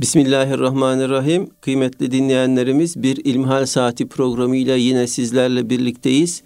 [0.00, 1.50] Bismillahirrahmanirrahim.
[1.60, 6.42] Kıymetli dinleyenlerimiz bir İlmihal Saati programıyla yine sizlerle birlikteyiz.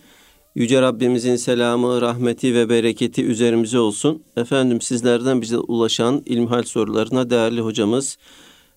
[0.55, 4.23] Yüce Rabbimizin selamı, rahmeti ve bereketi üzerimize olsun.
[4.37, 8.19] Efendim sizlerden bize ulaşan ilmihal sorularına değerli hocamız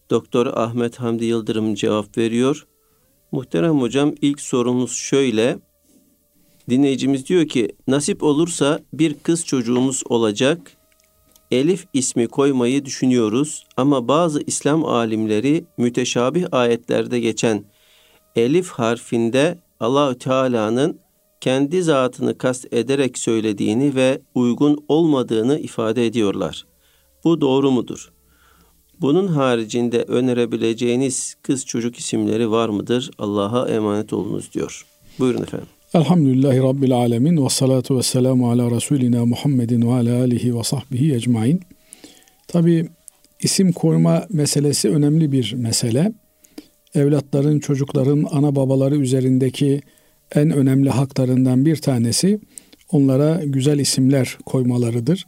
[0.10, 2.68] Doktor Ahmet Hamdi Yıldırım cevap veriyor.
[3.32, 5.60] Muhterem hocam ilk sorumuz şöyle.
[6.70, 10.81] Dinleyicimiz diyor ki nasip olursa bir kız çocuğumuz olacak.
[11.52, 17.66] Elif ismi koymayı düşünüyoruz ama bazı İslam alimleri müteşabih ayetlerde geçen
[18.36, 21.00] elif harfinde Allahü Teala'nın
[21.42, 26.66] kendi zatını kast ederek söylediğini ve uygun olmadığını ifade ediyorlar.
[27.24, 28.12] Bu doğru mudur?
[29.02, 33.12] Bunun haricinde önerebileceğiniz kız çocuk isimleri var mıdır?
[33.18, 34.86] Allah'a emanet olunuz diyor.
[35.20, 35.68] Buyurun efendim.
[35.94, 41.14] Elhamdülillahi Rabbil Alemin ve salatu ve selamu ala Resulina Muhammedin ve ala alihi ve sahbihi
[41.14, 41.62] ecmain.
[42.48, 42.90] Tabi
[43.40, 46.14] isim koyma meselesi önemli bir mesele.
[46.96, 49.82] Evlatların, çocukların ana babaları üzerindeki
[50.36, 52.40] en önemli haklarından bir tanesi
[52.92, 55.26] onlara güzel isimler koymalarıdır.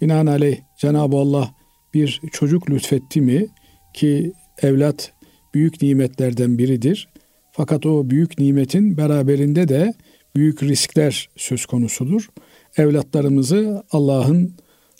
[0.00, 1.50] Binaenaleyh Cenab-ı Allah
[1.94, 3.46] bir çocuk lütfetti mi
[3.94, 5.12] ki evlat
[5.54, 7.11] büyük nimetlerden biridir.
[7.52, 9.94] Fakat o büyük nimetin beraberinde de
[10.36, 12.28] büyük riskler söz konusudur.
[12.76, 14.54] Evlatlarımızı Allah'ın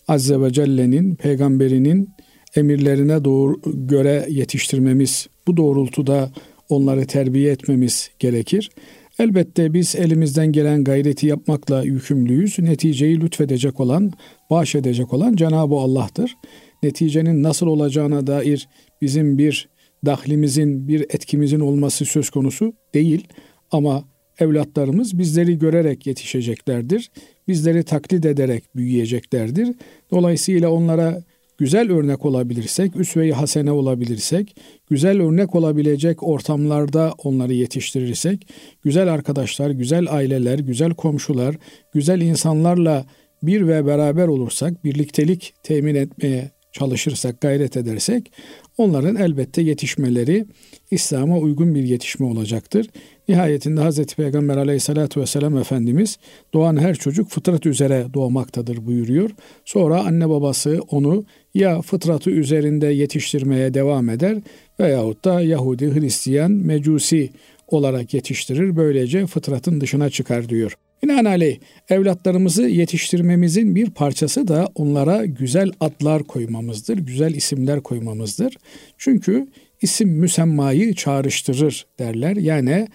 [0.08, 2.08] Azze ve Celle'nin, peygamberinin
[2.56, 6.33] emirlerine doğru göre yetiştirmemiz, bu doğrultuda
[6.69, 8.70] onları terbiye etmemiz gerekir.
[9.19, 12.58] Elbette biz elimizden gelen gayreti yapmakla yükümlüyüz.
[12.58, 14.12] Neticeyi lütfedecek olan,
[14.50, 16.36] bahşedecek olan Cenab-ı Allah'tır.
[16.83, 18.69] Neticenin nasıl olacağına dair
[19.03, 19.69] bizim bir
[20.06, 23.27] dahlimizin, bir etkimizin olması söz konusu değil.
[23.70, 24.05] Ama
[24.39, 27.11] evlatlarımız bizleri görerek yetişeceklerdir.
[27.48, 29.75] Bizleri taklit ederek büyüyeceklerdir.
[30.11, 31.23] Dolayısıyla onlara
[31.58, 34.56] güzel örnek olabilirsek, üsve-i hasene olabilirsek,
[34.91, 38.47] güzel örnek olabilecek ortamlarda onları yetiştirirsek,
[38.83, 41.57] güzel arkadaşlar, güzel aileler, güzel komşular,
[41.95, 43.07] güzel insanlarla
[43.42, 48.33] bir ve beraber olursak, birliktelik temin etmeye çalışırsak, gayret edersek
[48.78, 50.46] onların elbette yetişmeleri
[50.90, 52.86] İslam'a uygun bir yetişme olacaktır.
[53.28, 54.06] Nihayetinde Hz.
[54.06, 56.18] Peygamber aleyhissalatü vesselam Efendimiz
[56.55, 59.30] doğan her çocuk fıtrat üzere doğmaktadır buyuruyor.
[59.64, 61.24] Sonra anne babası onu
[61.55, 64.38] ya fıtratı üzerinde yetiştirmeye devam eder
[64.80, 67.30] veyahut da Yahudi, Hristiyan, Mecusi
[67.68, 68.77] olarak yetiştirir.
[68.77, 70.77] Böylece fıtratın dışına çıkar diyor.
[71.05, 71.58] Binaenaleyh
[71.89, 78.57] evlatlarımızı yetiştirmemizin bir parçası da onlara güzel adlar koymamızdır, güzel isimler koymamızdır.
[78.98, 79.46] Çünkü
[79.80, 82.36] isim müsemmayı çağrıştırır derler.
[82.36, 82.89] Yani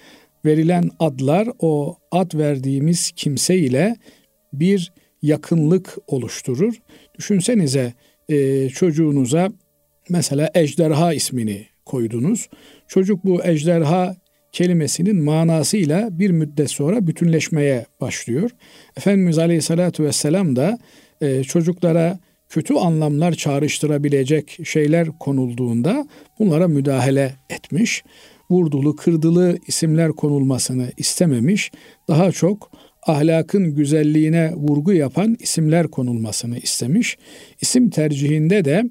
[0.46, 3.96] verilen adlar o ad verdiğimiz kimse ile
[4.54, 4.92] bir
[5.22, 6.76] yakınlık oluşturur.
[7.18, 7.94] Düşünsenize
[8.30, 9.50] e, çocuğunuza
[10.10, 12.50] mesela ejderha ismini koydunuz.
[12.88, 14.16] Çocuk bu ejderha
[14.58, 18.52] kelimesinin manasıyla bir müddet sonra bütünleşmeye başlıyor.
[18.98, 20.80] Efendimiz Aleyhisselatü Vesselam da
[21.22, 22.20] e, çocuklara
[22.50, 26.08] kötü anlamlar çağrıştırabilecek şeyler konulduğunda
[26.40, 28.04] bunlara müdahale etmiş.
[28.50, 31.72] Vurdulu, kırdılı isimler konulmasını istememiş.
[32.08, 32.72] Daha çok
[33.08, 37.18] ahlakın güzelliğine vurgu yapan isimler konulmasını istemiş.
[37.62, 38.84] İsim tercihinde de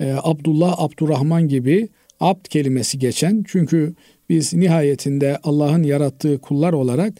[0.00, 1.88] e, Abdullah, Abdurrahman gibi
[2.20, 3.94] abd kelimesi geçen çünkü
[4.32, 7.12] biz nihayetinde Allah'ın yarattığı kullar olarak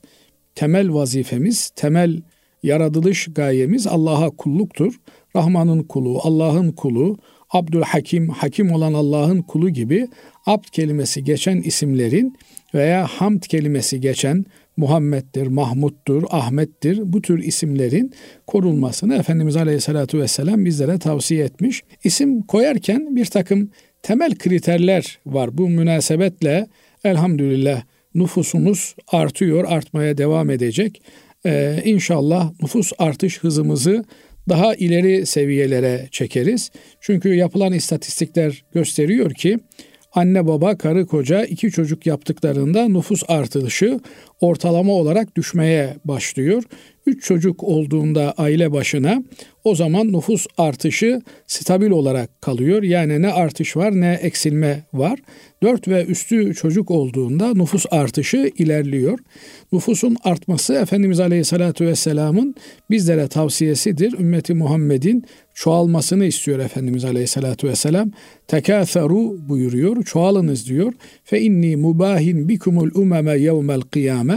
[0.55, 2.21] temel vazifemiz, temel
[2.63, 5.01] yaratılış gayemiz Allah'a kulluktur.
[5.37, 7.19] Rahman'ın kulu, Allah'ın kulu,
[7.51, 10.09] Abdülhakim, hakim olan Allah'ın kulu gibi
[10.47, 12.37] abd kelimesi geçen isimlerin
[12.75, 14.45] veya hamd kelimesi geçen
[14.77, 18.13] Muhammed'dir, Mahmud'dur, Ahmet'tir bu tür isimlerin
[18.47, 21.83] korunmasını Efendimiz Aleyhisselatü Vesselam bizlere tavsiye etmiş.
[22.05, 23.71] İsim koyarken bir takım
[24.03, 25.59] temel kriterler var.
[25.59, 26.67] Bu münasebetle
[27.05, 27.83] elhamdülillah
[28.15, 31.03] nüfusumuz artıyor, artmaya devam edecek.
[31.47, 34.05] Ee, inşallah nüfus artış hızımızı
[34.49, 36.71] daha ileri seviyelere çekeriz.
[37.01, 39.59] Çünkü yapılan istatistikler gösteriyor ki
[40.13, 44.01] anne baba karı koca iki çocuk yaptıklarında nüfus artışı
[44.43, 46.63] ortalama olarak düşmeye başlıyor.
[47.07, 49.23] Üç çocuk olduğunda aile başına
[49.65, 52.83] o zaman nüfus artışı stabil olarak kalıyor.
[52.83, 55.19] Yani ne artış var ne eksilme var.
[55.63, 59.19] 4 ve üstü çocuk olduğunda nüfus artışı ilerliyor.
[59.73, 62.55] Nüfusun artması Efendimiz Aleyhisselatü Vesselam'ın
[62.91, 64.13] bizlere tavsiyesidir.
[64.19, 65.25] Ümmeti Muhammed'in
[65.55, 68.11] çoğalmasını istiyor Efendimiz Aleyhisselatü Vesselam.
[68.49, 70.03] Tekâferu buyuruyor.
[70.03, 70.93] Çoğalınız diyor.
[71.25, 74.32] Fe inni mubahin bikumul umeme yevmel kıyame.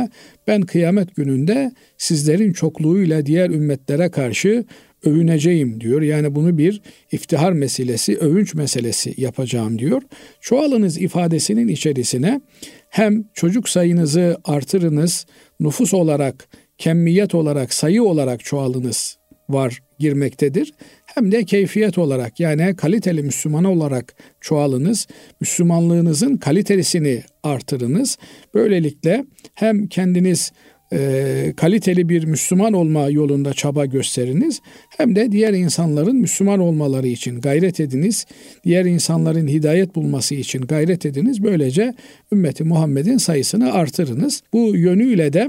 [0.47, 4.65] Ben kıyamet gününde sizlerin çokluğuyla diğer ümmetlere karşı
[5.03, 6.01] övüneceğim diyor.
[6.01, 6.81] Yani bunu bir
[7.11, 10.01] iftihar meselesi, övünç meselesi yapacağım diyor.
[10.41, 12.41] Çoğalınız ifadesinin içerisine
[12.89, 15.25] hem çocuk sayınızı artırınız,
[15.59, 19.17] nüfus olarak, kemmiyet olarak, sayı olarak çoğalınız
[19.49, 20.73] var girmektedir.
[21.05, 25.07] Hem de keyfiyet olarak yani kaliteli Müslüman olarak çoğalınız.
[25.41, 28.17] Müslümanlığınızın kalitesini artırınız.
[28.53, 30.51] Böylelikle hem kendiniz
[30.93, 34.61] e, kaliteli bir Müslüman olma yolunda çaba gösteriniz.
[34.97, 38.25] Hem de diğer insanların Müslüman olmaları için gayret ediniz.
[38.63, 41.43] Diğer insanların hidayet bulması için gayret ediniz.
[41.43, 41.93] Böylece
[42.31, 44.43] ümmeti Muhammed'in sayısını artırınız.
[44.53, 45.47] Bu yönüyle de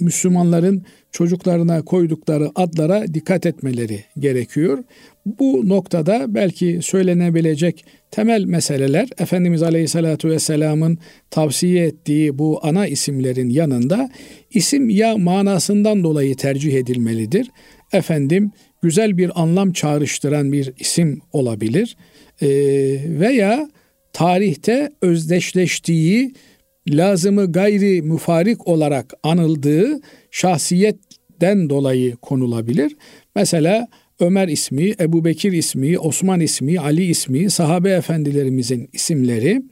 [0.00, 4.84] Müslümanların çocuklarına koydukları adlara dikkat etmeleri gerekiyor.
[5.26, 10.98] Bu noktada belki söylenebilecek temel meseleler Efendimiz Aleyhisselatü Vesselam'ın
[11.30, 14.10] tavsiye ettiği bu ana isimlerin yanında
[14.50, 17.50] isim ya manasından dolayı tercih edilmelidir.
[17.92, 18.50] Efendim
[18.82, 21.96] güzel bir anlam çağrıştıran bir isim olabilir
[22.42, 22.48] ee,
[23.20, 23.70] veya
[24.12, 26.34] tarihte özdeşleştiği
[26.88, 30.00] lazımı gayri müfarik olarak anıldığı
[30.30, 32.96] şahsiyetten dolayı konulabilir.
[33.36, 33.88] Mesela
[34.20, 39.62] Ömer ismi, Ebu Bekir ismi, Osman ismi, Ali ismi, sahabe efendilerimizin isimleri.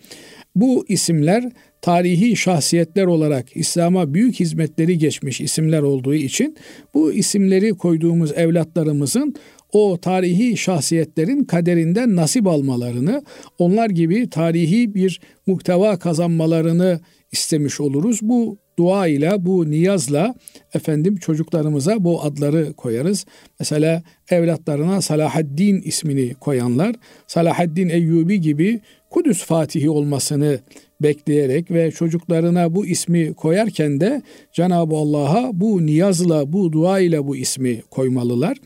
[0.56, 1.52] Bu isimler
[1.82, 6.56] tarihi şahsiyetler olarak İslam'a büyük hizmetleri geçmiş isimler olduğu için
[6.94, 9.34] bu isimleri koyduğumuz evlatlarımızın
[9.72, 13.22] o tarihi şahsiyetlerin kaderinden nasip almalarını,
[13.58, 17.00] onlar gibi tarihi bir muhteva kazanmalarını
[17.32, 18.18] istemiş oluruz.
[18.22, 20.34] Bu dua ile, bu niyazla
[20.74, 23.26] efendim çocuklarımıza bu adları koyarız.
[23.60, 26.94] Mesela evlatlarına Salahaddin ismini koyanlar,
[27.26, 28.80] Salahaddin Eyyubi gibi
[29.10, 30.60] Kudüs Fatihi olmasını
[31.02, 34.22] bekleyerek ve çocuklarına bu ismi koyarken de
[34.52, 38.56] Cenab-ı Allah'a bu niyazla, bu dua ile bu ismi koymalılar.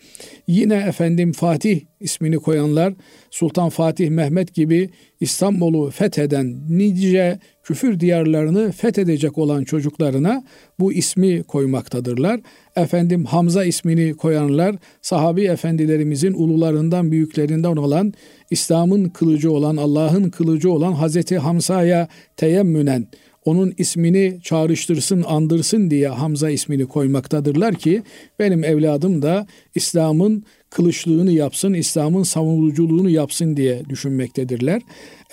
[0.46, 2.94] Yine efendim Fatih ismini koyanlar
[3.30, 4.90] Sultan Fatih Mehmet gibi
[5.20, 10.44] İstanbul'u fetheden nice küfür diyarlarını fethedecek olan çocuklarına
[10.78, 12.40] bu ismi koymaktadırlar.
[12.76, 18.12] Efendim Hamza ismini koyanlar sahabi efendilerimizin ulularından büyüklerinden olan
[18.50, 23.06] İslam'ın kılıcı olan Allah'ın kılıcı olan Hazreti Hamza'ya teyemmünen
[23.44, 28.02] onun ismini çağrıştırsın, andırsın diye Hamza ismini koymaktadırlar ki
[28.38, 34.82] benim evladım da İslam'ın kılıçlığını yapsın, İslam'ın savunuculuğunu yapsın diye düşünmektedirler.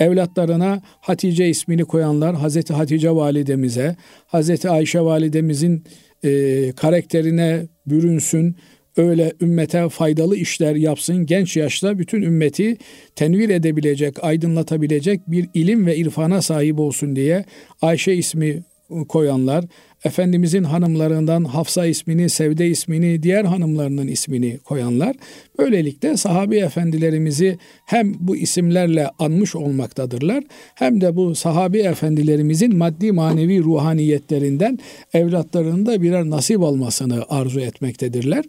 [0.01, 3.95] Evlatlarına Hatice ismini koyanlar Hazreti Hatice validemize,
[4.27, 5.83] Hazreti Ayşe validemizin
[6.23, 8.55] e, karakterine bürünsün,
[8.97, 11.25] öyle ümmete faydalı işler yapsın.
[11.25, 12.77] Genç yaşta bütün ümmeti
[13.15, 17.45] tenvir edebilecek, aydınlatabilecek bir ilim ve irfana sahip olsun diye
[17.81, 18.63] Ayşe ismi
[19.07, 19.65] koyanlar,
[20.03, 25.15] Efendimizin hanımlarından Hafsa ismini, Sevde ismini, diğer hanımlarının ismini koyanlar
[25.57, 30.43] böylelikle sahabi efendilerimizi hem bu isimlerle anmış olmaktadırlar
[30.75, 34.79] hem de bu sahabi efendilerimizin maddi manevi ruhaniyetlerinden
[35.13, 38.45] evlatlarında birer nasip almasını arzu etmektedirler.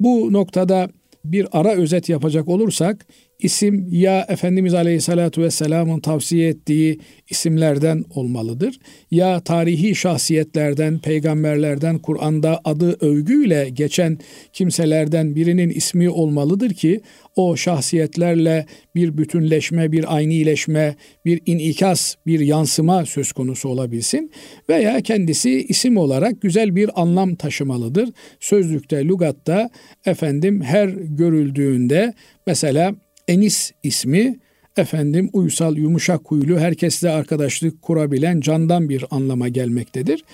[0.00, 0.88] Bu noktada
[1.24, 3.06] bir ara özet yapacak olursak
[3.38, 6.98] isim ya Efendimiz Aleyhisselatü Vesselam'ın tavsiye ettiği
[7.30, 8.78] isimlerden olmalıdır.
[9.10, 14.18] Ya tarihi şahsiyetlerden, peygamberlerden, Kur'an'da adı övgüyle geçen
[14.52, 17.00] kimselerden birinin ismi olmalıdır ki
[17.36, 24.30] o şahsiyetlerle bir bütünleşme, bir aynileşme, bir inikas, bir yansıma söz konusu olabilsin.
[24.68, 28.08] Veya kendisi isim olarak güzel bir anlam taşımalıdır.
[28.40, 29.70] Sözlükte, lugatta
[30.06, 32.14] efendim her görüldüğünde
[32.46, 32.94] mesela
[33.28, 34.38] Enis ismi
[34.76, 40.24] efendim uysal, yumuşak huylu, herkesle arkadaşlık kurabilen candan bir anlama gelmektedir.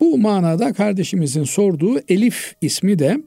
[0.00, 3.18] Bu manada kardeşimizin sorduğu Elif ismi de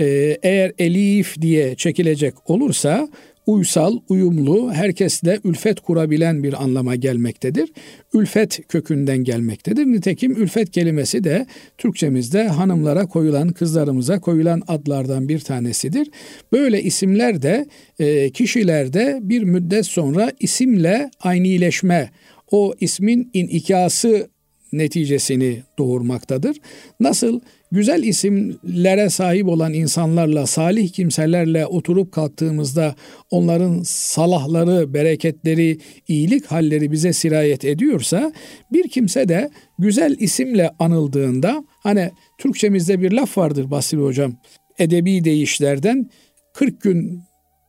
[0.00, 0.04] e,
[0.42, 3.08] eğer Elif diye çekilecek olursa
[3.46, 7.72] uysal, uyumlu, herkesle ülfet kurabilen bir anlama gelmektedir.
[8.14, 9.86] Ülfet kökünden gelmektedir.
[9.86, 11.46] Nitekim ülfet kelimesi de
[11.78, 16.10] Türkçemizde hanımlara koyulan, kızlarımıza koyulan adlardan bir tanesidir.
[16.52, 17.66] Böyle isimler de
[17.98, 22.10] e, kişilerde bir müddet sonra isimle aynileşme,
[22.50, 24.28] o ismin inikası
[24.72, 26.56] neticesini doğurmaktadır.
[27.00, 27.40] Nasıl
[27.72, 32.94] güzel isimlere sahip olan insanlarla, salih kimselerle oturup kalktığımızda
[33.30, 38.32] onların salahları, bereketleri, iyilik halleri bize sirayet ediyorsa
[38.72, 44.32] bir kimse de güzel isimle anıldığında hani Türkçemizde bir laf vardır Basri Hocam.
[44.78, 46.10] Edebi deyişlerden
[46.54, 47.22] 40 gün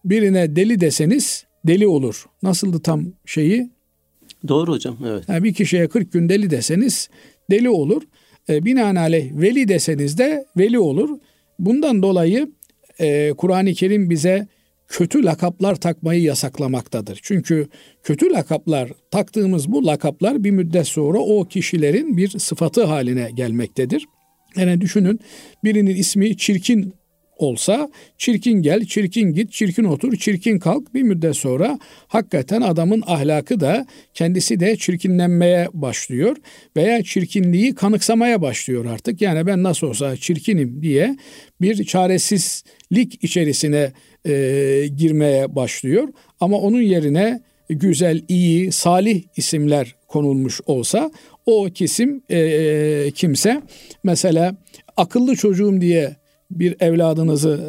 [0.05, 2.25] birine deli deseniz deli olur.
[2.43, 3.69] Nasıldı tam şeyi?
[4.47, 5.23] Doğru hocam evet.
[5.27, 7.09] Yani bir kişiye 40 gün deli deseniz
[7.51, 8.03] deli olur.
[8.51, 11.19] E, binaenaleyh veli deseniz de veli olur.
[11.59, 12.51] Bundan dolayı
[12.99, 14.47] e, Kur'an-ı Kerim bize
[14.87, 17.19] kötü lakaplar takmayı yasaklamaktadır.
[17.23, 17.67] Çünkü
[18.03, 24.05] kötü lakaplar taktığımız bu lakaplar bir müddet sonra o kişilerin bir sıfatı haline gelmektedir.
[24.55, 25.19] Yani düşünün
[25.63, 26.93] birinin ismi çirkin
[27.41, 33.59] olsa çirkin gel, çirkin git, çirkin otur, çirkin kalk bir müddet sonra hakikaten adamın ahlakı
[33.59, 36.37] da kendisi de çirkinlenmeye başlıyor
[36.77, 39.21] veya çirkinliği kanıksamaya başlıyor artık.
[39.21, 41.17] Yani ben nasıl olsa çirkinim diye
[41.61, 43.91] bir çaresizlik içerisine
[44.25, 44.33] e,
[44.97, 46.07] girmeye başlıyor.
[46.39, 51.11] Ama onun yerine güzel, iyi, salih isimler konulmuş olsa
[51.45, 53.61] o kesim e, kimse
[54.03, 54.55] mesela
[54.97, 56.15] akıllı çocuğum diye
[56.51, 57.59] bir evladınızı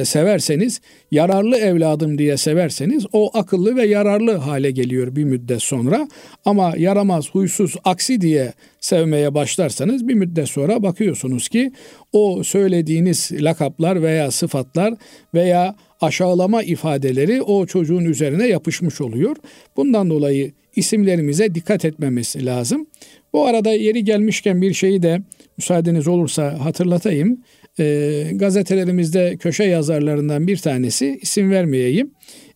[0.00, 0.80] e, severseniz,
[1.10, 6.08] yararlı evladım diye severseniz o akıllı ve yararlı hale geliyor bir müddet sonra.
[6.44, 11.72] Ama yaramaz, huysuz, aksi diye sevmeye başlarsanız bir müddet sonra bakıyorsunuz ki
[12.12, 14.94] o söylediğiniz lakaplar veya sıfatlar
[15.34, 19.36] veya aşağılama ifadeleri o çocuğun üzerine yapışmış oluyor.
[19.76, 22.86] Bundan dolayı isimlerimize dikkat etmemiz lazım.
[23.32, 25.20] Bu arada yeri gelmişken bir şeyi de
[25.56, 27.38] müsaadeniz olursa hatırlatayım.
[27.80, 32.10] E, gazetelerimizde köşe yazarlarından bir tanesi isim vermeyeyim.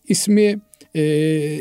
[0.07, 0.59] İsmi
[0.95, 1.03] e,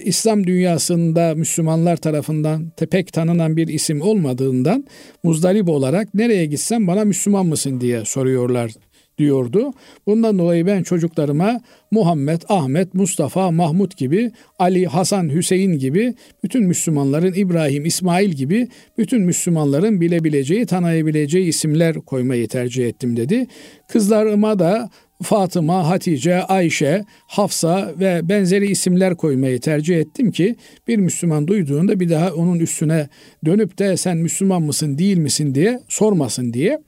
[0.04, 4.84] İslam dünyasında Müslümanlar tarafından pek tanınan bir isim olmadığından
[5.22, 8.70] muzdarip olarak nereye gitsem bana Müslüman mısın diye soruyorlar
[9.18, 9.72] diyordu.
[10.06, 17.32] Bundan dolayı ben çocuklarıma Muhammed, Ahmet, Mustafa, Mahmut gibi, Ali, Hasan, Hüseyin gibi bütün Müslümanların
[17.34, 18.68] İbrahim, İsmail gibi
[18.98, 23.46] bütün Müslümanların bilebileceği, tanıyabileceği isimler koymayı tercih ettim dedi.
[23.88, 24.90] Kızlarıma da
[25.22, 30.56] Fatıma, Hatice, Ayşe, Hafsa ve benzeri isimler koymayı tercih ettim ki
[30.88, 33.08] bir Müslüman duyduğunda bir daha onun üstüne
[33.44, 36.78] dönüp de sen Müslüman mısın değil misin diye sormasın diye.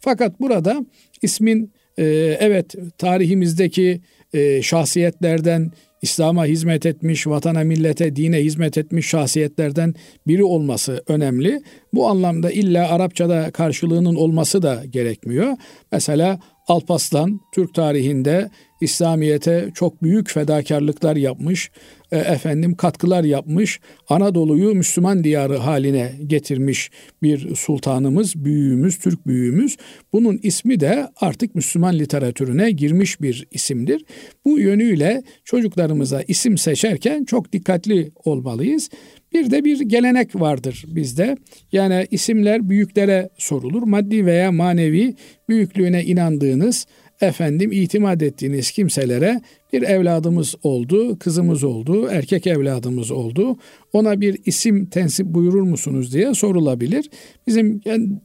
[0.00, 0.86] Fakat burada
[1.22, 2.04] ismin e,
[2.40, 4.00] evet tarihimizdeki
[4.32, 5.72] e, şahsiyetlerden
[6.02, 9.94] İslam'a hizmet etmiş, vatana, millete, dine hizmet etmiş şahsiyetlerden
[10.26, 11.60] biri olması önemli.
[11.94, 15.56] Bu anlamda illa Arapçada karşılığının olması da gerekmiyor.
[15.92, 18.50] Mesela Alpaslan Türk tarihinde
[18.80, 21.70] İslamiyete çok büyük fedakarlıklar yapmış,
[22.12, 26.90] e, efendim katkılar yapmış, Anadolu'yu Müslüman diyarı haline getirmiş
[27.22, 29.76] bir sultanımız, büyüğümüz, Türk büyüğümüz.
[30.12, 34.04] Bunun ismi de artık Müslüman literatürüne girmiş bir isimdir.
[34.44, 38.90] Bu yönüyle çocuklarımıza isim seçerken çok dikkatli olmalıyız.
[39.32, 41.36] Bir de bir gelenek vardır bizde.
[41.72, 43.82] Yani isimler büyüklere sorulur.
[43.82, 45.14] Maddi veya manevi
[45.48, 46.86] büyüklüğüne inandığınız,
[47.20, 49.40] efendim itimat ettiğiniz kimselere
[49.72, 53.56] bir evladımız oldu, kızımız oldu, erkek evladımız oldu.
[53.92, 57.10] Ona bir isim tensip buyurur musunuz diye sorulabilir.
[57.46, 57.80] Bizim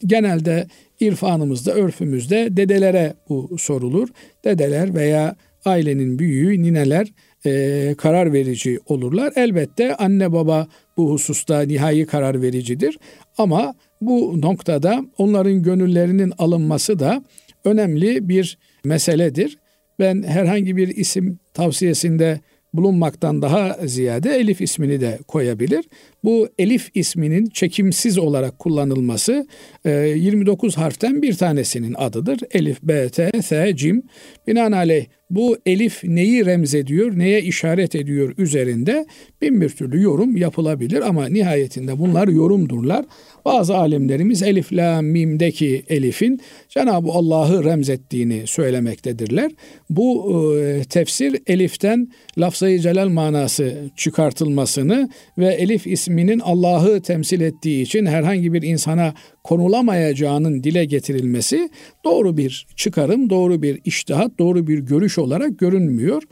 [0.06, 0.68] genelde
[1.00, 4.10] irfanımızda, örfümüzde dedelere bu sorulur.
[4.44, 5.36] Dedeler veya
[5.66, 7.08] ailenin büyüğü, nineler
[7.46, 9.34] e, karar verici olurlar.
[9.36, 13.00] Elbette anne baba bu hususta nihai karar vericidir.
[13.38, 17.24] Ama bu noktada onların gönüllerinin alınması da
[17.66, 19.58] önemli bir meseledir.
[20.00, 22.40] Ben herhangi bir isim tavsiyesinde
[22.78, 25.86] bulunmaktan daha ziyade Elif ismini de koyabilir.
[26.24, 29.48] Bu Elif isminin çekimsiz olarak kullanılması
[29.86, 32.40] 29 e, harften bir tanesinin adıdır.
[32.52, 34.04] Elif, B, T, S, Cim.
[34.48, 39.06] Binaenaleyh bu elif neyi remzediyor, neye işaret ediyor üzerinde
[39.42, 43.06] bin bir türlü yorum yapılabilir ama nihayetinde bunlar yorumdurlar.
[43.46, 49.52] Bazı alimlerimiz elif la mimdeki elifin Cenab-ı Allah'ı remzettiğini söylemektedirler.
[49.90, 58.06] Bu e, tefsir eliften lafzayı celal manası çıkartılmasını ve elif isminin Allah'ı temsil ettiği için
[58.06, 59.14] herhangi bir insana
[59.46, 61.70] konulamayacağının dile getirilmesi
[62.04, 66.24] doğru bir çıkarım, doğru bir iştihat, doğru bir görüş olarak görünmüyor.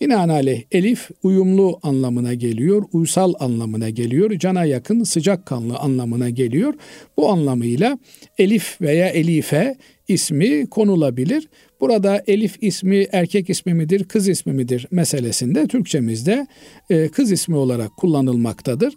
[0.00, 6.74] Binaenaleyh elif uyumlu anlamına geliyor, uysal anlamına geliyor, cana yakın, sıcakkanlı anlamına geliyor.
[7.16, 7.98] Bu anlamıyla
[8.38, 9.76] elif veya elife
[10.08, 11.48] ismi konulabilir.
[11.80, 16.46] Burada elif ismi erkek ismi midir, kız ismi midir meselesinde Türkçemizde
[16.90, 18.94] e, kız ismi olarak kullanılmaktadır.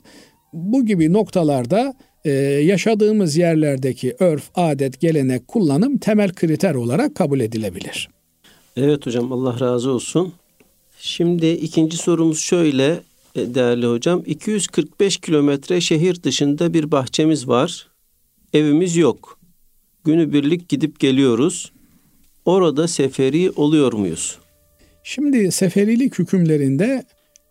[0.54, 1.94] Bu gibi noktalarda
[2.26, 8.10] e, yaşadığımız yerlerdeki örf, adet, gelenek, kullanım temel kriter olarak kabul edilebilir.
[8.78, 10.34] Evet hocam Allah razı olsun.
[11.00, 13.00] Şimdi ikinci sorumuz şöyle
[13.36, 14.24] e, değerli hocam.
[14.26, 17.88] 245 kilometre şehir dışında bir bahçemiz var.
[18.54, 19.40] Evimiz yok.
[20.06, 21.72] Günübirlik gidip geliyoruz.
[22.46, 24.38] Orada seferi oluyor muyuz?
[25.04, 27.04] Şimdi seferilik hükümlerinde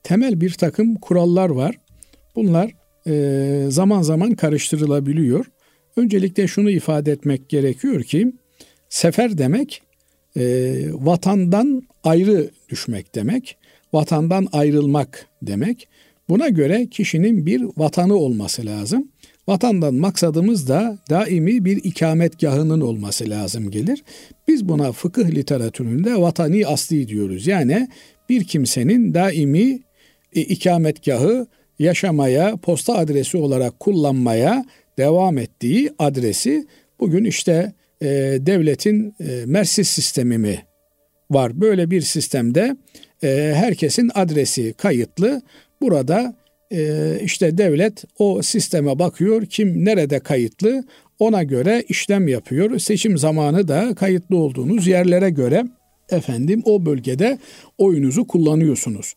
[0.02, 1.78] temel bir takım kurallar var.
[2.36, 2.70] Bunlar
[3.68, 5.46] zaman zaman karıştırılabiliyor.
[5.96, 8.32] Öncelikle şunu ifade etmek gerekiyor ki
[8.88, 9.82] sefer demek
[10.36, 13.56] e, vatandan ayrı düşmek demek,
[13.92, 15.88] vatandan ayrılmak demek.
[16.28, 19.08] Buna göre kişinin bir vatanı olması lazım.
[19.48, 24.04] Vatandan maksadımız da daimi bir ikametgahının olması lazım gelir.
[24.48, 27.46] Biz buna fıkıh literatüründe vatani asli diyoruz.
[27.46, 27.88] Yani
[28.28, 29.80] bir kimsenin daimi
[30.34, 31.46] e, ikametgahı
[31.78, 34.64] yaşamaya, posta adresi olarak kullanmaya
[34.98, 36.66] devam ettiği adresi
[37.00, 38.06] bugün işte e,
[38.40, 40.62] devletin e, Mersis sistemi mi
[41.30, 41.60] var?
[41.60, 42.76] Böyle bir sistemde
[43.22, 45.42] e, herkesin adresi kayıtlı.
[45.80, 46.36] Burada
[46.72, 49.46] e, işte devlet o sisteme bakıyor.
[49.46, 50.84] Kim nerede kayıtlı
[51.18, 52.78] ona göre işlem yapıyor.
[52.78, 55.64] Seçim zamanı da kayıtlı olduğunuz yerlere göre
[56.10, 57.38] efendim o bölgede
[57.78, 59.14] oyunuzu kullanıyorsunuz.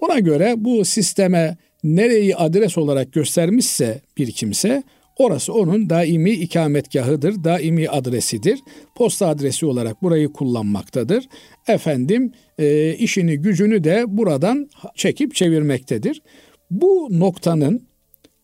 [0.00, 4.82] Buna göre bu sisteme nereyi adres olarak göstermişse bir kimse
[5.16, 8.58] orası onun daimi ikametgahıdır, daimi adresidir.
[8.94, 11.24] Posta adresi olarak burayı kullanmaktadır.
[11.68, 16.22] Efendim e, işini gücünü de buradan çekip çevirmektedir.
[16.70, 17.88] Bu noktanın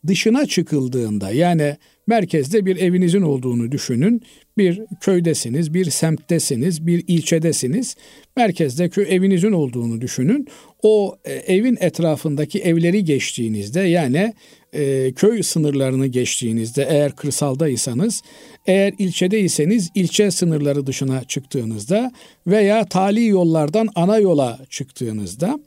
[0.07, 1.77] dışına çıkıldığında yani
[2.07, 4.23] merkezde bir evinizin olduğunu düşünün.
[4.59, 7.97] Bir köydesiniz, bir semttesiniz, bir ilçedesiniz.
[8.37, 10.49] Merkezde köy evinizin olduğunu düşünün.
[10.83, 14.35] O e, evin etrafındaki evleri geçtiğinizde yani
[14.73, 18.23] e, köy sınırlarını geçtiğinizde eğer kırsaldaysanız,
[18.67, 22.13] eğer ilçedeyseniz ilçe sınırları dışına çıktığınızda
[22.47, 25.59] veya tali yollardan ana yola çıktığınızda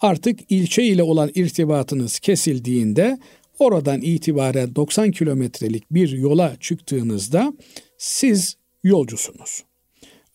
[0.00, 3.18] artık ilçe ile olan irtibatınız kesildiğinde
[3.58, 7.52] oradan itibaren 90 kilometrelik bir yola çıktığınızda
[7.98, 9.64] siz yolcusunuz.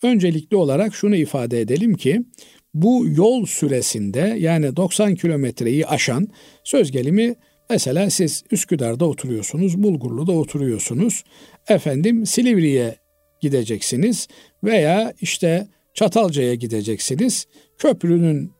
[0.02, 2.22] Öncelikli olarak şunu ifade edelim ki
[2.74, 6.28] bu yol süresinde yani 90 kilometreyi aşan
[6.64, 7.34] söz gelimi
[7.70, 11.24] mesela siz Üsküdar'da oturuyorsunuz, Bulgurlu'da oturuyorsunuz.
[11.68, 12.96] Efendim Silivri'ye
[13.40, 14.28] gideceksiniz
[14.64, 17.46] veya işte Çatalca'ya gideceksiniz.
[17.78, 18.52] Köprünün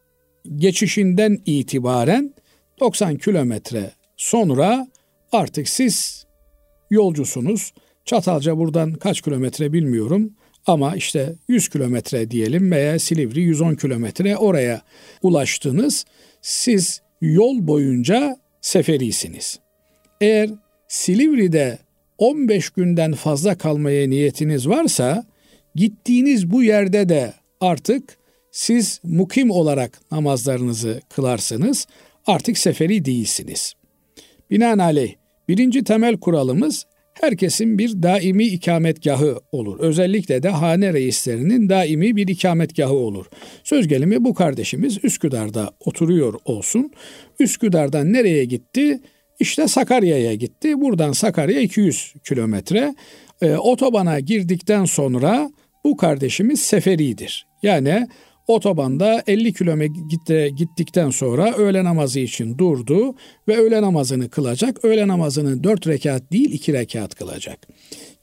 [0.57, 2.35] geçişinden itibaren
[2.81, 3.91] 90 kilometre
[4.21, 4.87] sonra
[5.33, 6.27] artık siz
[6.91, 7.73] yolcusunuz.
[8.05, 10.33] Çatalca buradan kaç kilometre bilmiyorum
[10.67, 14.83] ama işte 100 kilometre diyelim veya Silivri 110 kilometre oraya
[15.23, 16.05] ulaştınız.
[16.43, 19.59] Siz yol boyunca seferisiniz.
[20.21, 20.51] Eğer
[20.89, 21.79] Silivri'de
[22.19, 25.25] 15 günden fazla kalmaya niyetiniz varsa
[25.75, 28.19] gittiğiniz bu yerde de artık
[28.53, 31.87] siz mukim olarak namazlarınızı kılarsınız.
[32.27, 33.80] Artık seferi değilsiniz.
[34.51, 35.15] Binaenaleyh
[35.49, 36.87] birinci temel kuralımız
[37.21, 39.81] herkesin bir daimi ikametgahı olur.
[39.81, 43.27] Özellikle de hane reislerinin daimi bir ikametgahı olur.
[43.65, 46.93] Söz gelimi bu kardeşimiz Üsküdar'da oturuyor olsun.
[47.41, 49.01] Üsküdar'dan nereye gitti?
[49.41, 50.81] İşte Sakarya'ya gitti.
[50.81, 52.95] Buradan Sakarya 200 kilometre.
[53.43, 55.51] E, otobana girdikten sonra
[55.85, 57.47] bu kardeşimiz seferidir.
[57.63, 58.09] Yani
[58.51, 63.15] Otobanda 50 kilometre gittikten sonra öğle namazı için durdu
[63.49, 64.85] ve öğle namazını kılacak.
[64.85, 67.69] Öğle namazını 4 rekat değil 2 rekat kılacak.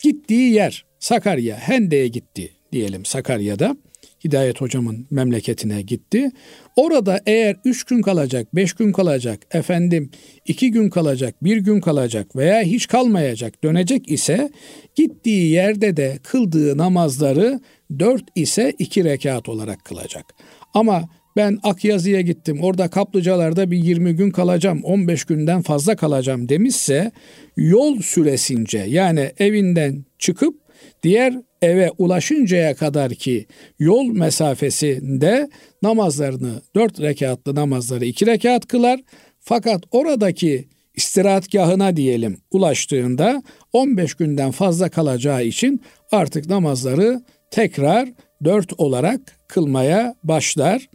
[0.03, 3.77] Gittiği yer Sakarya, Hende'ye gitti diyelim Sakarya'da.
[4.25, 6.31] Hidayet hocamın memleketine gitti.
[6.75, 10.11] Orada eğer üç gün kalacak, beş gün kalacak, efendim
[10.45, 14.49] iki gün kalacak, bir gün kalacak veya hiç kalmayacak, dönecek ise
[14.95, 17.59] gittiği yerde de kıldığı namazları
[17.99, 20.35] dört ise iki rekat olarak kılacak.
[20.73, 27.11] Ama ben Akyazı'ya gittim orada kaplıcalarda bir 20 gün kalacağım 15 günden fazla kalacağım demişse
[27.57, 30.55] yol süresince yani evinden çıkıp
[31.03, 33.45] diğer eve ulaşıncaya kadar ki
[33.79, 35.49] yol mesafesinde
[35.81, 38.99] namazlarını dört rekatlı namazları iki rekat kılar.
[39.39, 47.21] Fakat oradaki istirahatgahına diyelim ulaştığında 15 günden fazla kalacağı için artık namazları
[47.51, 48.09] tekrar
[48.43, 50.89] dört olarak kılmaya başlar.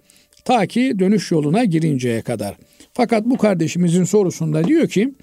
[0.45, 2.57] Ta ki dönüş yoluna girinceye kadar.
[2.93, 5.15] Fakat bu kardeşimizin sorusunda diyor ki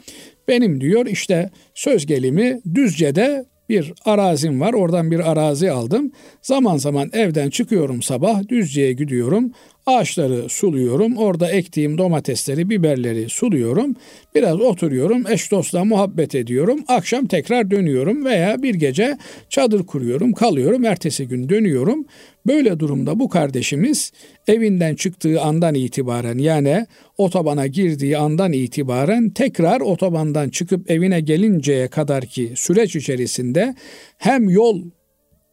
[0.48, 4.73] benim diyor işte söz gelimi Düzce'de bir arazim var.
[4.73, 6.12] Oradan bir arazi aldım.
[6.41, 9.51] Zaman zaman evden çıkıyorum sabah Düzce'ye gidiyorum.
[9.86, 11.17] Ağaçları suluyorum.
[11.17, 13.95] Orada ektiğim domatesleri, biberleri suluyorum.
[14.36, 15.23] Biraz oturuyorum.
[15.29, 16.79] Eş dostla muhabbet ediyorum.
[16.88, 19.17] Akşam tekrar dönüyorum veya bir gece
[19.49, 20.86] çadır kuruyorum, kalıyorum.
[20.86, 22.05] Ertesi gün dönüyorum.
[22.49, 24.12] Böyle durumda bu kardeşimiz
[24.47, 26.85] evinden çıktığı andan itibaren yani
[27.17, 33.75] otobana girdiği andan itibaren tekrar otobandan çıkıp evine gelinceye kadar ki süreç içerisinde
[34.17, 34.81] hem yol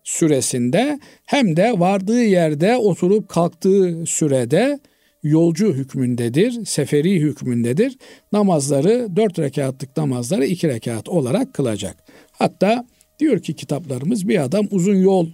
[0.04, 4.78] süresinde hem de vardığı yerde oturup kalktığı sürede
[5.22, 7.98] yolcu hükmündedir, seferi hükmündedir.
[8.32, 11.96] Namazları dört rekatlık namazları iki rekat olarak kılacak.
[12.32, 12.86] Hatta
[13.18, 15.26] diyor ki kitaplarımız bir adam uzun yol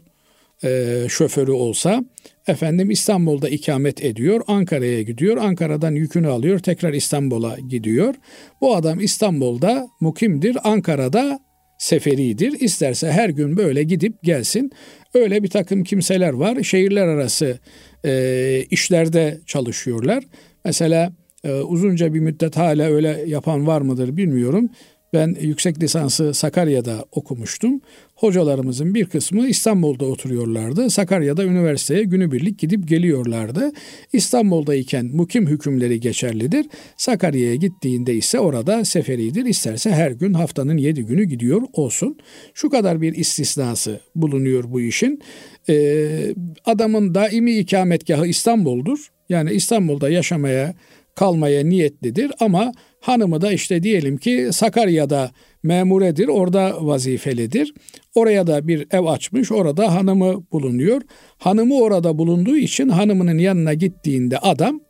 [0.65, 2.05] e, şoförü olsa
[2.47, 8.15] efendim İstanbul'da ikamet ediyor, Ankara'ya gidiyor, Ankara'dan yükünü alıyor, tekrar İstanbul'a gidiyor.
[8.61, 11.41] Bu adam İstanbul'da mukimdir, Ankara'da
[11.79, 12.61] seferidir.
[12.61, 14.71] İsterse her gün böyle gidip gelsin.
[15.15, 16.63] Öyle bir takım kimseler var.
[16.63, 17.59] Şehirler arası
[18.05, 20.25] e, işlerde çalışıyorlar.
[20.65, 21.13] Mesela
[21.45, 24.69] e, uzunca bir müddet hala öyle yapan var mıdır bilmiyorum.
[25.13, 27.81] Ben yüksek lisansı Sakarya'da okumuştum.
[28.23, 30.91] Hocalarımızın bir kısmı İstanbul'da oturuyorlardı.
[30.91, 33.73] Sakarya'da üniversiteye günübirlik gidip geliyorlardı.
[34.13, 36.67] İstanbul'dayken mukim hükümleri geçerlidir.
[36.97, 39.47] Sakarya'ya gittiğinde ise orada seferidir.
[39.47, 42.19] İsterse her gün haftanın yedi günü gidiyor olsun.
[42.55, 45.23] Şu kadar bir istisnası bulunuyor bu işin.
[45.69, 49.09] Ee, adamın daimi ikametgahı İstanbul'dur.
[49.29, 50.75] Yani İstanbul'da yaşamaya
[51.15, 55.31] kalmaya niyetlidir ama hanımı da işte diyelim ki Sakarya'da
[55.63, 57.75] memuredir, orada vazifelidir.
[58.15, 61.03] Oraya da bir ev açmış, orada hanımı bulunuyor.
[61.39, 64.81] Hanımı orada bulunduğu için hanımının yanına gittiğinde adam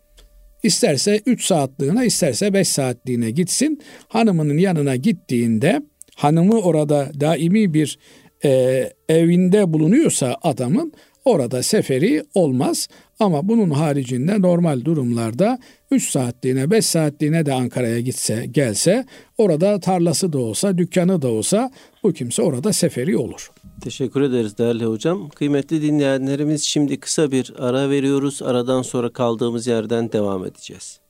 [0.63, 3.81] isterse 3 saatliğine isterse 5 saatliğine gitsin.
[4.09, 5.83] Hanımının yanına gittiğinde
[6.17, 7.99] hanımı orada daimi bir
[8.45, 10.93] e, evinde bulunuyorsa adamın
[11.25, 12.89] orada seferi olmaz.
[13.21, 15.59] Ama bunun haricinde normal durumlarda
[15.91, 19.07] 3 saatliğine 5 saatliğine de Ankara'ya gitse gelse
[19.39, 21.71] orada tarlası da olsa dükkanı da olsa
[22.03, 23.51] bu kimse orada seferi olur.
[23.81, 25.29] Teşekkür ederiz değerli hocam.
[25.29, 28.43] Kıymetli dinleyenlerimiz şimdi kısa bir ara veriyoruz.
[28.43, 31.01] Aradan sonra kaldığımız yerden devam edeceğiz.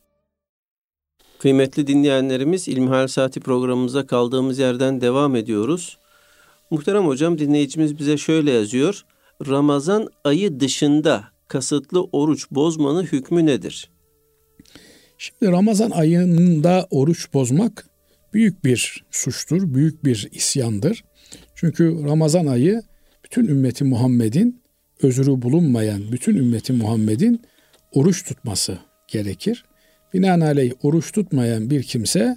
[1.38, 5.98] Kıymetli dinleyenlerimiz İlmihal Saati programımıza kaldığımız yerden devam ediyoruz.
[6.70, 9.04] Muhterem hocam dinleyicimiz bize şöyle yazıyor.
[9.46, 13.90] Ramazan ayı dışında kasıtlı oruç bozmanın hükmü nedir?
[15.18, 17.86] Şimdi Ramazan ayında oruç bozmak
[18.34, 21.04] büyük bir suçtur, büyük bir isyandır.
[21.54, 22.82] Çünkü Ramazan ayı
[23.24, 24.62] bütün ümmeti Muhammed'in
[25.02, 27.42] özürü bulunmayan bütün ümmeti Muhammed'in
[27.92, 29.64] oruç tutması gerekir.
[30.14, 32.36] Binaenaleyh oruç tutmayan bir kimse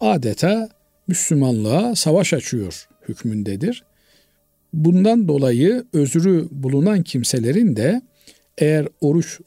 [0.00, 0.68] adeta
[1.08, 3.84] Müslümanlığa savaş açıyor hükmündedir.
[4.76, 8.02] Bundan dolayı özrü bulunan kimselerin de
[8.58, 9.40] eğer oruç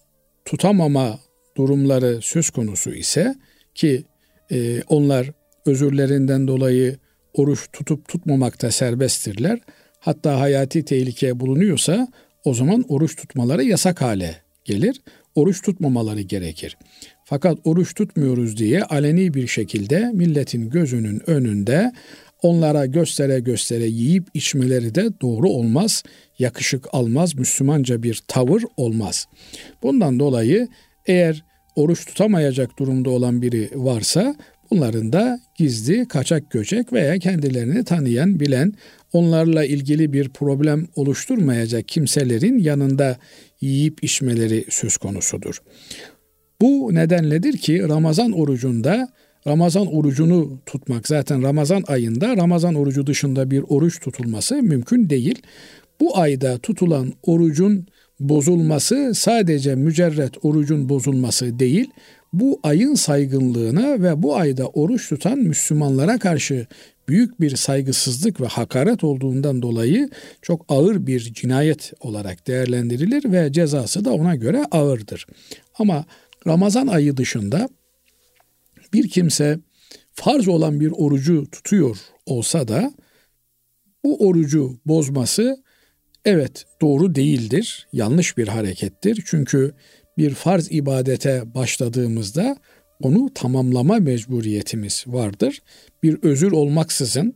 [0.46, 1.20] tutamama
[1.58, 3.36] durumları söz konusu ise
[3.76, 4.04] ki
[4.52, 5.32] e, onlar
[5.66, 6.98] özürlerinden dolayı
[7.34, 9.60] oruç tutup tutmamakta serbesttirler.
[10.00, 12.08] Hatta hayati tehlike bulunuyorsa
[12.46, 15.02] o zaman oruç tutmaları yasak hale gelir.
[15.36, 16.78] Oruç tutmamaları gerekir.
[17.26, 21.92] Fakat oruç tutmuyoruz diye aleni bir şekilde milletin gözünün önünde
[22.42, 26.04] onlara göstere göstere yiyip içmeleri de doğru olmaz,
[26.40, 29.28] yakışık almaz, Müslümanca bir tavır olmaz.
[29.84, 30.68] Bundan dolayı
[31.06, 31.44] eğer
[31.76, 34.36] oruç tutamayacak durumda olan biri varsa
[34.72, 38.74] bunların da gizli, kaçak göçek veya kendilerini tanıyan, bilen,
[39.14, 43.18] onlarla ilgili bir problem oluşturmayacak kimselerin yanında
[43.62, 45.62] yiyip içmeleri söz konusudur.
[46.62, 49.10] Bu nedenledir ki Ramazan orucunda
[49.48, 55.42] Ramazan orucunu tutmak zaten Ramazan ayında Ramazan orucu dışında bir oruç tutulması mümkün değil.
[56.00, 57.88] Bu ayda tutulan orucun
[58.20, 61.90] bozulması sadece mücerret orucun bozulması değil,
[62.34, 66.68] bu ayın saygınlığına ve bu ayda oruç tutan Müslümanlara karşı
[67.08, 70.10] büyük bir saygısızlık ve hakaret olduğundan dolayı
[70.42, 75.28] çok ağır bir cinayet olarak değerlendirilir ve cezası da ona göre ağırdır.
[75.80, 76.06] Ama
[76.48, 77.70] Ramazan ayı dışında
[78.94, 79.60] bir kimse
[80.14, 82.94] farz olan bir orucu tutuyor olsa da
[84.04, 85.64] bu orucu bozması
[86.26, 89.24] evet doğru değildir, yanlış bir harekettir.
[89.26, 89.74] Çünkü
[90.18, 92.58] bir farz ibadete başladığımızda
[93.02, 95.62] onu tamamlama mecburiyetimiz vardır.
[96.04, 97.34] Bir özür olmaksızın,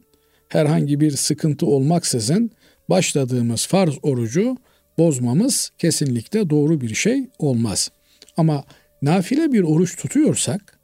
[0.50, 2.52] herhangi bir sıkıntı olmaksızın
[2.89, 4.58] başladığımız farz orucu
[4.98, 7.92] bozmamız kesinlikle doğru bir şey olmaz.
[8.38, 8.63] Ama
[9.02, 10.80] nafile bir oruç tutuyorsak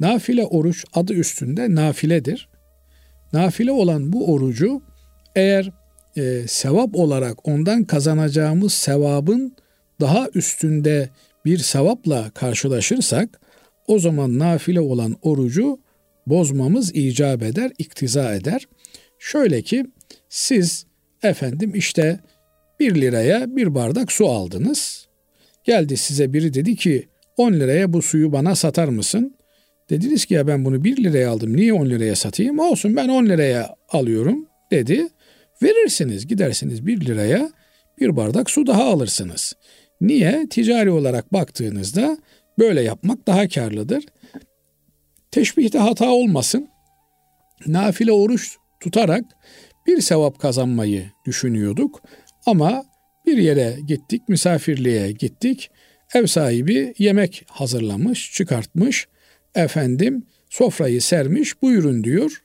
[0.00, 2.48] Nafile oruç adı üstünde nafiledir.
[3.32, 4.82] Nafile olan bu orucu
[5.36, 5.72] eğer
[6.16, 9.56] e, sevap olarak ondan kazanacağımız sevabın
[10.00, 11.08] daha üstünde
[11.44, 13.40] bir sevapla karşılaşırsak
[13.86, 15.78] o zaman nafile olan orucu
[16.26, 18.68] bozmamız icap eder, iktiza eder.
[19.18, 19.86] Şöyle ki
[20.28, 20.86] siz
[21.22, 22.20] efendim işte
[22.80, 25.08] bir liraya bir bardak su aldınız.
[25.64, 29.36] Geldi size biri dedi ki 10 liraya bu suyu bana satar mısın?
[29.92, 32.58] Dediniz ki ya ben bunu 1 liraya aldım niye 10 liraya satayım?
[32.58, 35.08] Olsun ben 10 liraya alıyorum dedi.
[35.62, 37.50] Verirsiniz gidersiniz 1 liraya
[38.00, 39.52] bir bardak su daha alırsınız.
[40.00, 40.46] Niye?
[40.50, 42.18] Ticari olarak baktığınızda
[42.58, 44.04] böyle yapmak daha karlıdır.
[45.30, 46.68] Teşbihte hata olmasın.
[47.66, 49.24] Nafile oruç tutarak
[49.86, 52.02] bir sevap kazanmayı düşünüyorduk.
[52.46, 52.84] Ama
[53.26, 55.70] bir yere gittik, misafirliğe gittik.
[56.14, 59.06] Ev sahibi yemek hazırlamış, çıkartmış.
[59.54, 62.42] Efendim sofrayı sermiş, buyurun diyor.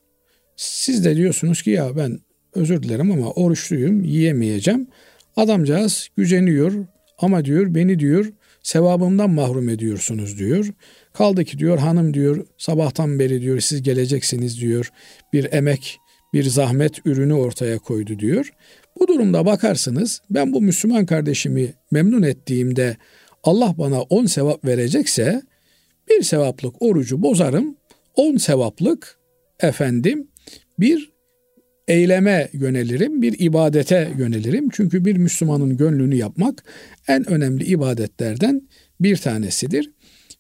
[0.56, 2.20] Siz de diyorsunuz ki ya ben
[2.54, 4.88] özür dilerim ama oruçluyum, yiyemeyeceğim.
[5.36, 6.74] Adamcağız güceniyor
[7.18, 8.32] ama diyor beni diyor
[8.64, 10.66] sevabımdan mahrum ediyorsunuz diyor.
[11.14, 14.92] Kaldı ki diyor hanım diyor sabahtan beri diyor siz geleceksiniz diyor.
[15.34, 15.98] Bir emek,
[16.34, 18.52] bir zahmet ürünü ortaya koydu diyor.
[19.00, 22.98] Bu durumda bakarsınız ben bu Müslüman kardeşimi memnun ettiğimde
[23.44, 25.42] Allah bana on sevap verecekse
[26.10, 27.76] bir sevaplık orucu bozarım.
[28.16, 29.20] On sevaplık
[29.60, 30.28] efendim
[30.80, 31.12] bir
[31.88, 34.70] eyleme yönelirim, bir ibadete yönelirim.
[34.70, 36.64] Çünkü bir Müslümanın gönlünü yapmak
[37.08, 38.62] en önemli ibadetlerden
[39.00, 39.92] bir tanesidir.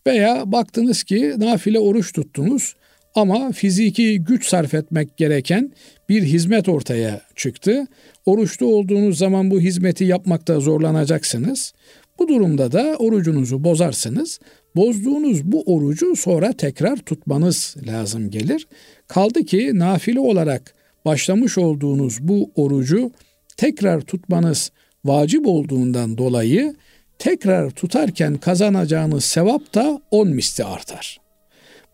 [0.07, 2.75] Veya baktınız ki nafile oruç tuttunuz
[3.15, 5.71] ama fiziki güç sarf etmek gereken
[6.09, 7.87] bir hizmet ortaya çıktı.
[8.25, 11.73] Oruçlu olduğunuz zaman bu hizmeti yapmakta zorlanacaksınız.
[12.19, 14.39] Bu durumda da orucunuzu bozarsınız.
[14.75, 18.67] Bozduğunuz bu orucu sonra tekrar tutmanız lazım gelir.
[19.07, 20.73] Kaldı ki nafile olarak
[21.05, 23.11] başlamış olduğunuz bu orucu
[23.57, 24.71] tekrar tutmanız
[25.05, 26.75] vacip olduğundan dolayı
[27.19, 31.17] tekrar tutarken kazanacağınız sevap da on misli artar.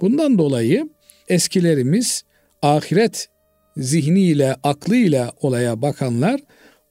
[0.01, 0.89] Bundan dolayı
[1.27, 2.23] eskilerimiz
[2.61, 3.27] ahiret
[3.77, 6.41] zihniyle, aklıyla olaya bakanlar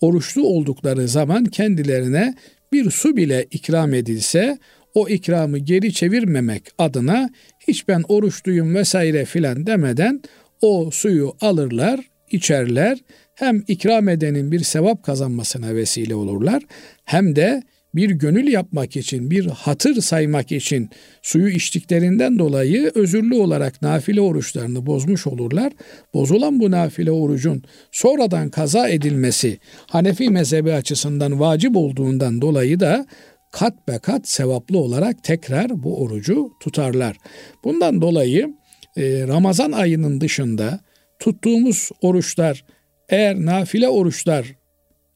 [0.01, 2.35] oruçlu oldukları zaman kendilerine
[2.73, 4.59] bir su bile ikram edilse
[4.95, 7.31] o ikramı geri çevirmemek adına
[7.69, 10.23] hiç ben oruçluyum vesaire filan demeden
[10.61, 12.99] o suyu alırlar, içerler.
[13.35, 16.63] Hem ikram edenin bir sevap kazanmasına vesile olurlar
[17.05, 17.63] hem de
[17.95, 20.91] bir gönül yapmak için, bir hatır saymak için
[21.23, 25.73] suyu içtiklerinden dolayı özürlü olarak nafile oruçlarını bozmuş olurlar.
[26.15, 33.07] Bozulan bu nafile orucun sonradan kaza edilmesi Hanefi mezhebi açısından vacip olduğundan dolayı da
[33.53, 37.17] kat be kat sevaplı olarak tekrar bu orucu tutarlar.
[37.65, 38.55] Bundan dolayı
[38.97, 40.81] e, Ramazan ayının dışında
[41.19, 42.65] tuttuğumuz oruçlar
[43.09, 44.55] eğer nafile oruçlar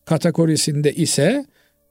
[0.04, 1.44] kategorisinde ise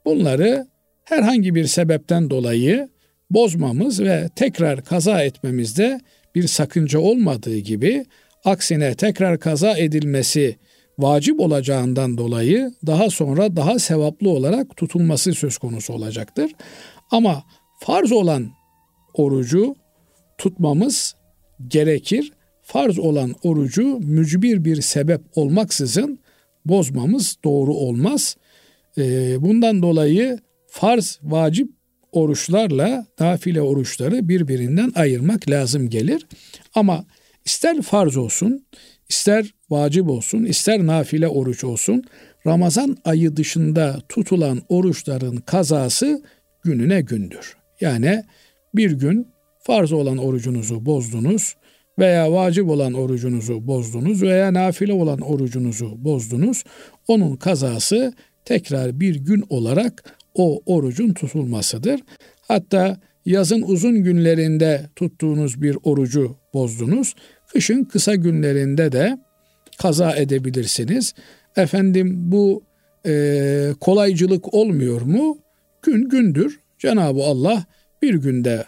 [0.05, 0.67] bunları
[1.05, 2.89] herhangi bir sebepten dolayı
[3.29, 5.99] bozmamız ve tekrar kaza etmemizde
[6.35, 8.05] bir sakınca olmadığı gibi
[8.45, 10.55] aksine tekrar kaza edilmesi
[10.99, 16.51] vacip olacağından dolayı daha sonra daha sevaplı olarak tutulması söz konusu olacaktır.
[17.11, 17.43] Ama
[17.79, 18.51] farz olan
[19.13, 19.75] orucu
[20.37, 21.15] tutmamız
[21.67, 22.31] gerekir.
[22.61, 26.19] Farz olan orucu mücbir bir sebep olmaksızın
[26.65, 28.37] bozmamız doğru olmaz.
[28.97, 30.39] Ee, bundan dolayı
[30.75, 31.69] farz, vacip
[32.11, 36.27] oruçlarla nafile oruçları birbirinden ayırmak lazım gelir.
[36.75, 37.05] Ama
[37.45, 38.65] ister farz olsun,
[39.09, 42.03] ister vacip olsun, ister nafile oruç olsun,
[42.47, 46.23] Ramazan ayı dışında tutulan oruçların kazası
[46.63, 47.55] gününe gündür.
[47.81, 48.23] Yani
[48.75, 49.27] bir gün
[49.63, 51.55] farz olan orucunuzu bozdunuz
[51.99, 56.63] veya vacip olan orucunuzu bozdunuz veya nafile olan orucunuzu bozdunuz.
[57.07, 58.13] Onun kazası
[58.45, 61.99] tekrar bir gün olarak o orucun tutulmasıdır.
[62.41, 67.15] Hatta yazın uzun günlerinde tuttuğunuz bir orucu bozdunuz.
[67.47, 69.17] Kışın kısa günlerinde de
[69.77, 71.13] kaza edebilirsiniz.
[71.55, 72.63] Efendim bu
[73.05, 75.37] e, kolaycılık olmuyor mu?
[75.81, 77.65] Gün gündür Cenab-ı Allah
[78.01, 78.65] bir günde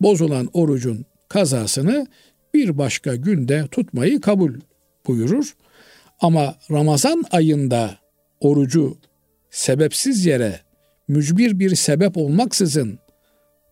[0.00, 2.06] bozulan orucun kazasını
[2.54, 4.54] bir başka günde tutmayı kabul
[5.06, 5.56] buyurur.
[6.20, 7.98] Ama Ramazan ayında
[8.40, 8.98] orucu
[9.50, 10.60] sebepsiz yere
[11.08, 12.98] mücbir bir sebep olmaksızın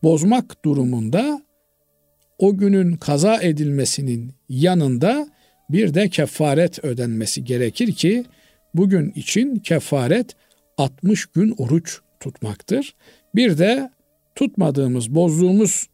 [0.03, 1.43] bozmak durumunda
[2.39, 5.29] o günün kaza edilmesinin yanında
[5.71, 8.25] bir de kefaret ödenmesi gerekir ki
[8.75, 10.37] bugün için kefaret
[10.79, 12.95] 60 gün oruç tutmaktır.
[13.35, 13.91] Bir de
[14.35, 15.87] tutmadığımız, bozduğumuz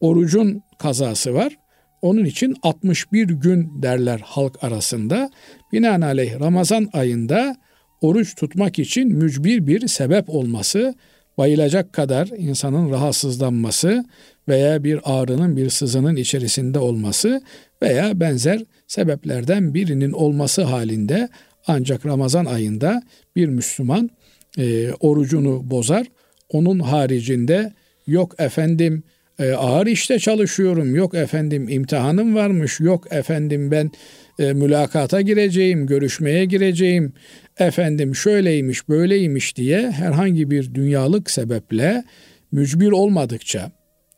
[0.00, 1.56] orucun kazası var.
[2.02, 5.30] Onun için 61 gün derler halk arasında.
[5.72, 7.56] Binaenaleyh Ramazan ayında
[8.00, 10.94] oruç tutmak için mücbir bir sebep olması,
[11.38, 14.04] bayılacak kadar insanın rahatsızlanması
[14.48, 17.42] veya bir ağrının bir sızının içerisinde olması
[17.82, 21.28] veya benzer sebeplerden birinin olması halinde
[21.66, 23.02] ancak Ramazan ayında
[23.36, 24.10] bir Müslüman
[24.58, 26.06] e, orucunu bozar.
[26.48, 27.72] Onun haricinde
[28.06, 29.02] yok efendim
[29.38, 33.90] e, ağır işte çalışıyorum, yok efendim imtihanım varmış, yok efendim ben
[34.38, 37.12] e, mülakata gireceğim, görüşmeye gireceğim,
[37.58, 42.04] efendim şöyleymiş, böyleymiş diye herhangi bir dünyalık sebeple
[42.52, 43.72] mücbir olmadıkça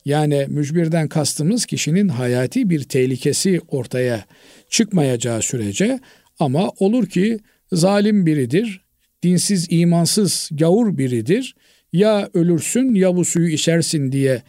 [0.05, 4.25] Yani mücbirden kastımız kişinin hayati bir tehlikesi ortaya
[4.69, 5.99] çıkmayacağı sürece
[6.39, 7.39] ama olur ki
[7.71, 8.81] zalim biridir,
[9.23, 11.55] dinsiz, imansız, gavur biridir.
[11.93, 14.41] Ya ölürsün ya bu suyu içersin diye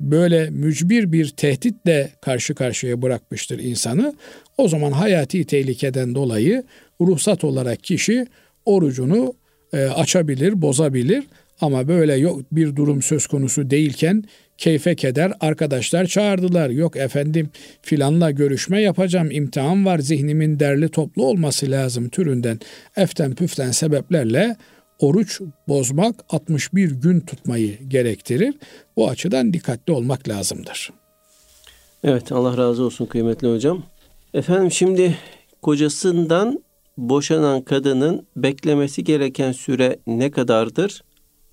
[0.00, 4.14] böyle mücbir bir tehditle karşı karşıya bırakmıştır insanı.
[4.58, 6.64] O zaman hayati tehlikeden dolayı
[7.00, 8.26] ruhsat olarak kişi
[8.64, 9.34] orucunu
[9.72, 11.24] e, açabilir, bozabilir.
[11.60, 14.24] Ama böyle yok bir durum söz konusu değilken
[14.58, 16.70] keyfe keder arkadaşlar çağırdılar.
[16.70, 17.50] Yok efendim
[17.82, 22.60] filanla görüşme yapacağım imtihan var zihnimin derli toplu olması lazım türünden
[22.96, 24.56] eften püften sebeplerle
[24.98, 28.54] oruç bozmak 61 gün tutmayı gerektirir.
[28.96, 30.90] Bu açıdan dikkatli olmak lazımdır.
[32.04, 33.82] Evet Allah razı olsun kıymetli hocam.
[34.34, 35.18] Efendim şimdi
[35.62, 36.62] kocasından
[36.96, 41.02] boşanan kadının beklemesi gereken süre ne kadardır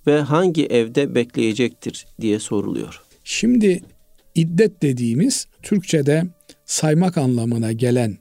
[0.08, 3.02] ve hangi evde bekleyecektir diye soruluyor.
[3.24, 3.82] Şimdi
[4.36, 6.24] iddet dediğimiz Türkçe'de
[6.66, 8.18] saymak anlamına gelen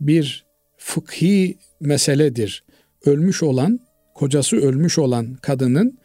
[0.00, 0.44] bir
[0.76, 2.64] fıkhi meseledir.
[3.04, 3.80] Ölmüş olan,
[4.16, 5.98] kocası ölmüş olan kadının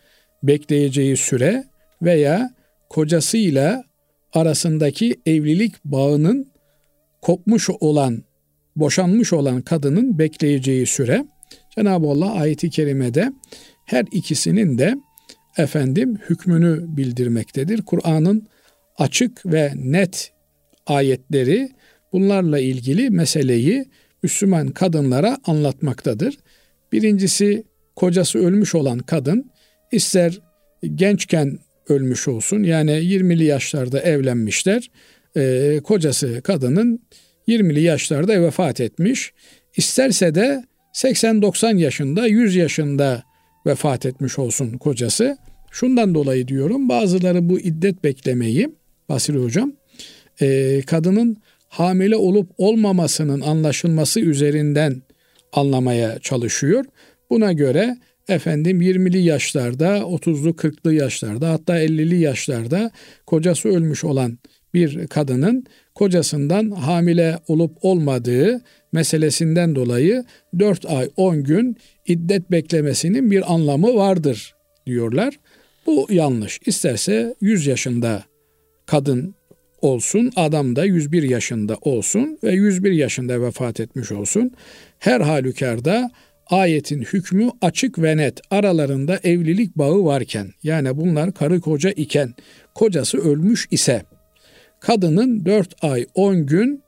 [0.43, 1.63] bekleyeceği süre
[2.01, 2.55] veya
[2.89, 3.83] kocasıyla
[4.33, 6.51] arasındaki evlilik bağının
[7.21, 8.23] kopmuş olan,
[8.75, 11.25] boşanmış olan kadının bekleyeceği süre.
[11.75, 13.31] Cenab-ı Allah ayeti kerimede
[13.85, 14.95] her ikisinin de
[15.57, 17.81] efendim hükmünü bildirmektedir.
[17.81, 18.47] Kur'an'ın
[18.97, 20.31] açık ve net
[20.87, 21.69] ayetleri
[22.13, 23.85] bunlarla ilgili meseleyi
[24.23, 26.37] Müslüman kadınlara anlatmaktadır.
[26.91, 27.70] Birincisi
[28.01, 29.51] kocası ölmüş olan kadın
[29.91, 30.39] ister
[30.95, 31.59] gençken
[31.89, 34.91] ölmüş olsun yani 20'li yaşlarda evlenmişler.
[35.37, 36.99] E, kocası kadının
[37.47, 39.33] 20'li yaşlarda vefat etmiş.
[39.77, 43.23] İsterse de 80-90 yaşında 100 yaşında
[43.65, 45.37] vefat etmiş olsun kocası.
[45.71, 48.69] Şundan dolayı diyorum bazıları bu iddet beklemeyi
[49.09, 49.73] Basri Hocam
[50.41, 51.37] e, kadının
[51.69, 55.01] hamile olup olmamasının anlaşılması üzerinden
[55.53, 56.85] anlamaya çalışıyor.
[57.31, 62.91] Buna göre efendim 20'li yaşlarda, 30'lu 40'lı yaşlarda hatta 50'li yaşlarda
[63.25, 64.37] kocası ölmüş olan
[64.73, 65.65] bir kadının
[65.95, 68.61] kocasından hamile olup olmadığı
[68.93, 70.25] meselesinden dolayı
[70.59, 74.55] 4 ay 10 gün iddet beklemesinin bir anlamı vardır
[74.87, 75.39] diyorlar.
[75.85, 76.59] Bu yanlış.
[76.65, 78.23] İsterse 100 yaşında
[78.85, 79.35] kadın
[79.81, 84.51] olsun, adam da 101 yaşında olsun ve 101 yaşında vefat etmiş olsun.
[84.99, 86.11] Her halükarda
[86.51, 88.41] ayetin hükmü açık ve net.
[88.51, 92.33] Aralarında evlilik bağı varken yani bunlar karı koca iken
[92.75, 94.03] kocası ölmüş ise
[94.79, 96.83] kadının 4 ay 10 gün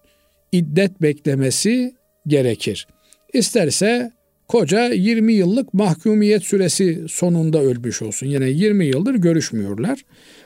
[0.52, 1.94] iddet beklemesi
[2.28, 2.88] gerekir.
[3.34, 4.12] İsterse
[4.48, 8.28] koca 20 yıllık mahkumiyet süresi sonunda ölmüş olsun.
[8.28, 10.00] Yine 20 yıldır görüşmüyorlar.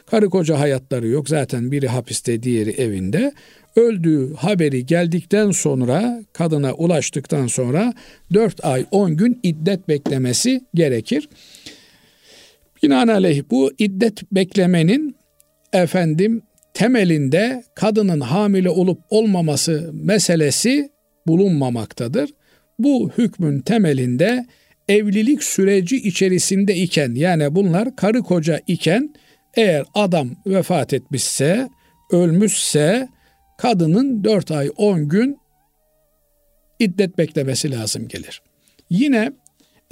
[0.05, 1.29] Karı koca hayatları yok.
[1.29, 3.31] Zaten biri hapiste, diğeri evinde.
[3.77, 7.93] Öldüğü haberi geldikten sonra, kadına ulaştıktan sonra
[8.33, 11.29] 4 ay 10 gün iddet beklemesi gerekir.
[12.83, 15.15] Binaenaleyh bu iddet beklemenin
[15.73, 16.41] efendim
[16.73, 20.91] temelinde kadının hamile olup olmaması meselesi
[21.27, 22.29] bulunmamaktadır.
[22.79, 24.45] Bu hükmün temelinde
[24.89, 29.13] evlilik süreci içerisinde iken yani bunlar karı koca iken
[29.53, 31.69] eğer adam vefat etmişse,
[32.11, 33.07] ölmüşse
[33.57, 35.39] kadının 4 ay 10 gün
[36.79, 38.41] iddet beklemesi lazım gelir.
[38.89, 39.31] Yine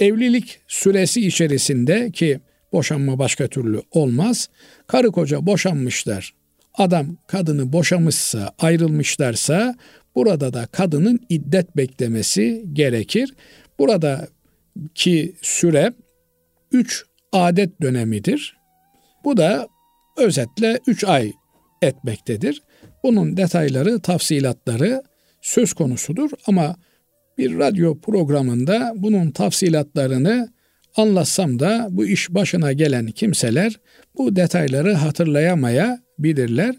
[0.00, 2.40] evlilik süresi içerisinde ki
[2.72, 4.48] boşanma başka türlü olmaz.
[4.86, 6.34] Karı koca boşanmışlar.
[6.74, 9.74] Adam kadını boşamışsa, ayrılmışlarsa
[10.14, 13.34] burada da kadının iddet beklemesi gerekir.
[13.78, 14.28] Burada
[14.94, 15.92] ki süre
[16.72, 18.56] 3 adet dönemidir.
[19.24, 19.68] Bu da
[20.16, 21.32] özetle 3 ay
[21.82, 22.62] etmektedir.
[23.06, 25.02] Bunun detayları, tafsilatları
[25.42, 26.76] söz konusudur ama
[27.38, 30.48] bir radyo programında bunun tafsilatlarını
[30.96, 33.80] anlatsam da bu iş başına gelen kimseler
[34.18, 36.74] bu detayları hatırlayamayabilirler.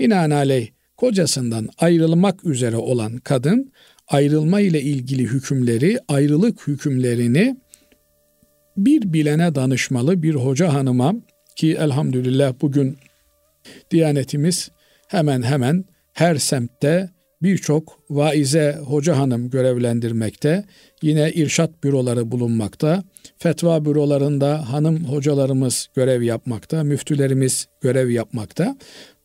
[0.00, 3.72] Binaenaleyh kocasından ayrılmak üzere olan kadın
[4.08, 7.56] ayrılma ile ilgili hükümleri, ayrılık hükümlerini
[8.76, 11.14] bir bilene danışmalı bir hoca hanıma
[11.56, 12.96] ki elhamdülillah bugün
[13.90, 14.70] Diyanetimiz
[15.12, 17.10] hemen hemen her semtte
[17.42, 20.64] birçok vaize hoca hanım görevlendirmekte.
[21.02, 23.02] Yine irşat büroları bulunmakta.
[23.38, 26.84] Fetva bürolarında hanım hocalarımız görev yapmakta.
[26.84, 28.76] Müftülerimiz görev yapmakta.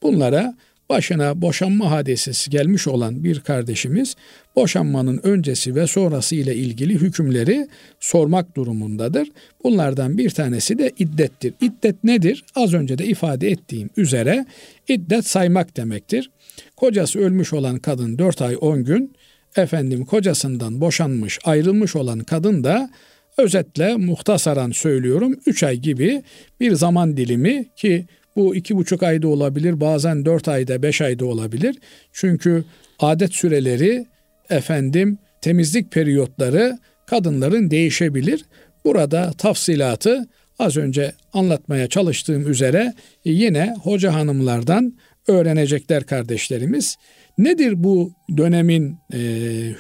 [0.03, 0.55] Bunlara
[0.89, 4.15] başına boşanma hadisesi gelmiş olan bir kardeşimiz
[4.55, 7.67] boşanmanın öncesi ve sonrası ile ilgili hükümleri
[7.99, 9.27] sormak durumundadır.
[9.63, 11.53] Bunlardan bir tanesi de iddettir.
[11.61, 12.45] İddet nedir?
[12.55, 14.45] Az önce de ifade ettiğim üzere
[14.87, 16.31] iddet saymak demektir.
[16.75, 19.13] Kocası ölmüş olan kadın 4 ay 10 gün,
[19.55, 22.89] efendim kocasından boşanmış, ayrılmış olan kadın da
[23.37, 26.23] özetle muhtasaran söylüyorum 3 ay gibi
[26.59, 28.05] bir zaman dilimi ki
[28.37, 31.75] bu iki buçuk ayda olabilir, bazen dört ayda, beş ayda olabilir.
[32.13, 32.63] Çünkü
[32.99, 34.05] adet süreleri,
[34.49, 38.45] efendim temizlik periyotları kadınların değişebilir.
[38.85, 40.27] Burada tafsilatı
[40.59, 42.93] az önce anlatmaya çalıştığım üzere
[43.25, 44.93] yine hoca hanımlardan
[45.27, 46.95] öğrenecekler kardeşlerimiz.
[47.37, 49.19] Nedir bu dönemin e,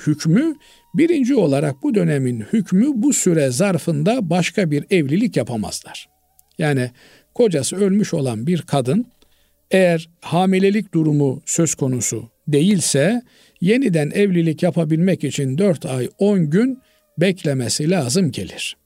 [0.07, 0.55] hükmü?
[0.93, 6.07] Birinci olarak bu dönemin hükmü bu süre zarfında başka bir evlilik yapamazlar.
[6.57, 6.91] Yani
[7.37, 9.05] kocası ölmüş olan bir kadın
[9.71, 13.21] eğer hamilelik durumu söz konusu değilse
[13.61, 16.79] yeniden evlilik yapabilmek için 4 ay 10 gün
[17.17, 18.77] beklemesi lazım gelir.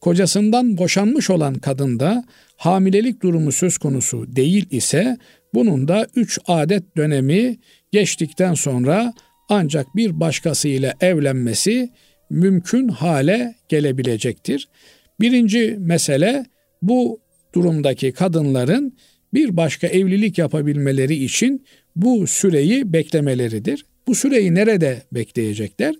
[0.00, 2.24] Kocasından boşanmış olan kadında
[2.56, 5.16] hamilelik durumu söz konusu değil ise
[5.54, 7.56] bunun da 3 adet dönemi
[7.92, 9.12] geçtikten sonra
[9.48, 11.90] ancak bir başkasıyla evlenmesi
[12.30, 14.68] mümkün hale gelebilecektir.
[15.20, 16.46] Birinci mesele
[16.82, 17.20] bu
[17.54, 18.96] durumdaki kadınların
[19.34, 21.64] bir başka evlilik yapabilmeleri için
[21.96, 23.84] bu süreyi beklemeleridir.
[24.06, 25.94] Bu süreyi nerede bekleyecekler?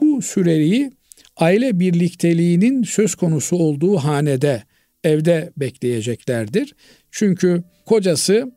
[0.00, 0.90] Bu süreyi
[1.36, 4.62] aile birlikteliğinin söz konusu olduğu hanede,
[5.04, 6.74] evde bekleyeceklerdir.
[7.10, 8.52] Çünkü kocası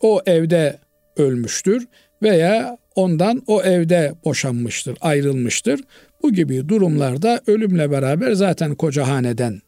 [0.00, 0.78] o evde
[1.16, 1.86] ölmüştür
[2.22, 5.80] veya ondan o evde boşanmıştır, ayrılmıştır.
[6.22, 9.60] Bu gibi durumlarda ölümle beraber zaten koca haneden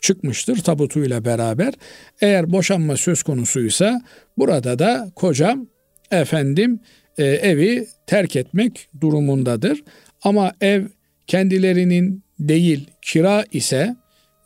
[0.00, 1.74] çıkmıştır tabutuyla beraber.
[2.20, 4.02] Eğer boşanma söz konusuysa
[4.38, 5.66] burada da kocam
[6.10, 6.80] efendim
[7.18, 9.82] e, evi terk etmek durumundadır.
[10.22, 10.84] Ama ev
[11.26, 13.96] kendilerinin değil kira ise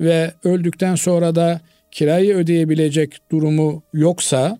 [0.01, 4.59] ve öldükten sonra da kirayı ödeyebilecek durumu yoksa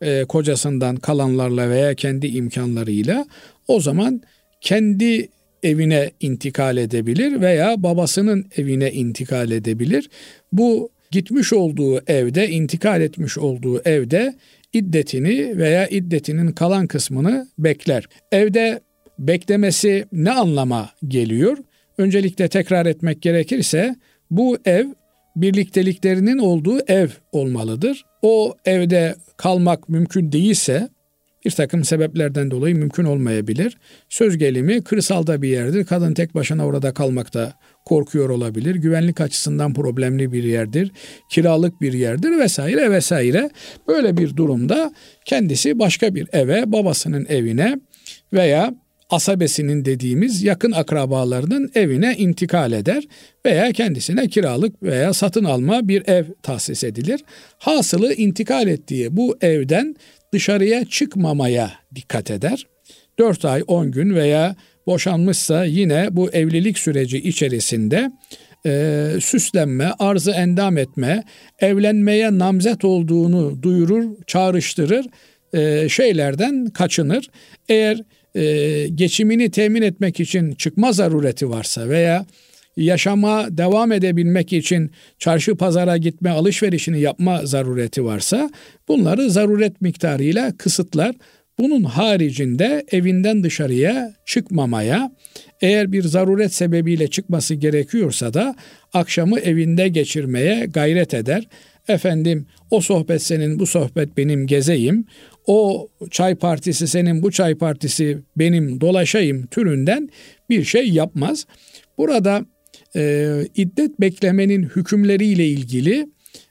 [0.00, 3.26] e, kocasından kalanlarla veya kendi imkanlarıyla
[3.68, 4.22] o zaman
[4.60, 5.28] kendi
[5.66, 10.10] evine intikal edebilir veya babasının evine intikal edebilir.
[10.52, 14.34] Bu gitmiş olduğu evde, intikal etmiş olduğu evde
[14.72, 18.04] iddetini veya iddetinin kalan kısmını bekler.
[18.32, 18.80] Evde
[19.18, 21.58] beklemesi ne anlama geliyor?
[21.98, 23.96] Öncelikle tekrar etmek gerekirse
[24.30, 24.86] bu ev
[25.36, 28.04] birlikteliklerinin olduğu ev olmalıdır.
[28.22, 30.88] O evde kalmak mümkün değilse
[31.44, 33.78] bir takım sebeplerden dolayı mümkün olmayabilir.
[34.08, 35.84] Söz gelimi kırsalda bir yerdir.
[35.84, 37.52] Kadın tek başına orada kalmakta
[37.84, 38.74] korkuyor olabilir.
[38.74, 40.92] Güvenlik açısından problemli bir yerdir.
[41.30, 43.50] Kiralık bir yerdir vesaire vesaire.
[43.88, 44.92] Böyle bir durumda
[45.24, 47.80] kendisi başka bir eve, babasının evine
[48.32, 48.74] veya
[49.10, 53.04] asabesinin dediğimiz yakın akrabalarının evine intikal eder
[53.46, 57.20] veya kendisine kiralık veya satın alma bir ev tahsis edilir.
[57.58, 59.94] Hasılı intikal ettiği bu evden
[60.32, 62.66] dışarıya çıkmamaya dikkat eder.
[63.18, 64.56] 4 ay 10 gün veya
[64.86, 68.10] boşanmışsa yine bu evlilik süreci içerisinde
[68.66, 71.24] e, süslenme, arzı endam etme,
[71.58, 75.06] evlenmeye namzet olduğunu duyurur, çağrıştırır,
[75.54, 77.30] e, şeylerden kaçınır.
[77.68, 78.02] Eğer
[78.34, 82.26] e, geçimini temin etmek için çıkma zarureti varsa veya
[82.76, 88.50] yaşama devam edebilmek için çarşı pazara gitme alışverişini yapma zarureti varsa
[88.88, 91.14] bunları zaruret miktarıyla kısıtlar.
[91.58, 95.10] Bunun haricinde evinden dışarıya çıkmamaya,
[95.60, 98.54] eğer bir zaruret sebebiyle çıkması gerekiyorsa da
[98.92, 101.48] akşamı evinde geçirmeye gayret eder.
[101.88, 105.04] Efendim o sohbet senin, bu sohbet benim gezeyim.
[105.46, 110.08] O çay partisi senin, bu çay partisi benim dolaşayım türünden
[110.50, 111.46] bir şey yapmaz.
[111.98, 112.44] Burada
[112.96, 116.06] e, iddet beklemenin hükümleriyle ilgili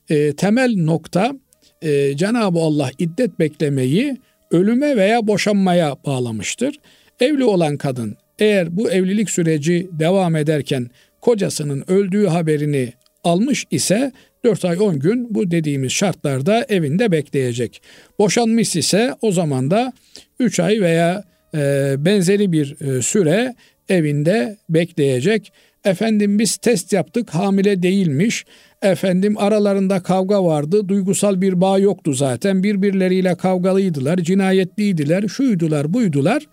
[0.09, 1.33] e, temel nokta
[1.81, 4.17] e, Cenab-ı Allah iddet beklemeyi
[4.51, 6.75] ölüme veya boşanmaya bağlamıştır.
[7.19, 10.89] Evli olan kadın eğer bu evlilik süreci devam ederken
[11.21, 12.93] kocasının öldüğü haberini
[13.23, 14.11] almış ise
[14.45, 17.81] 4 ay 10 gün bu dediğimiz şartlarda evinde bekleyecek.
[18.19, 19.93] Boşanmış ise o zaman da
[20.39, 21.23] 3 ay veya
[21.55, 23.55] e, benzeri bir e, süre
[23.89, 25.51] evinde bekleyecek.
[25.85, 28.45] Efendim biz test yaptık hamile değilmiş.
[28.81, 30.87] Efendim aralarında kavga vardı.
[30.87, 32.63] Duygusal bir bağ yoktu zaten.
[32.63, 36.47] Birbirleriyle kavgalıydılar, cinayetliydiler, şuydular, buydular.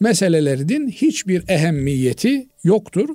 [0.00, 3.08] Meselelerinin hiçbir ehemmiyeti yoktur.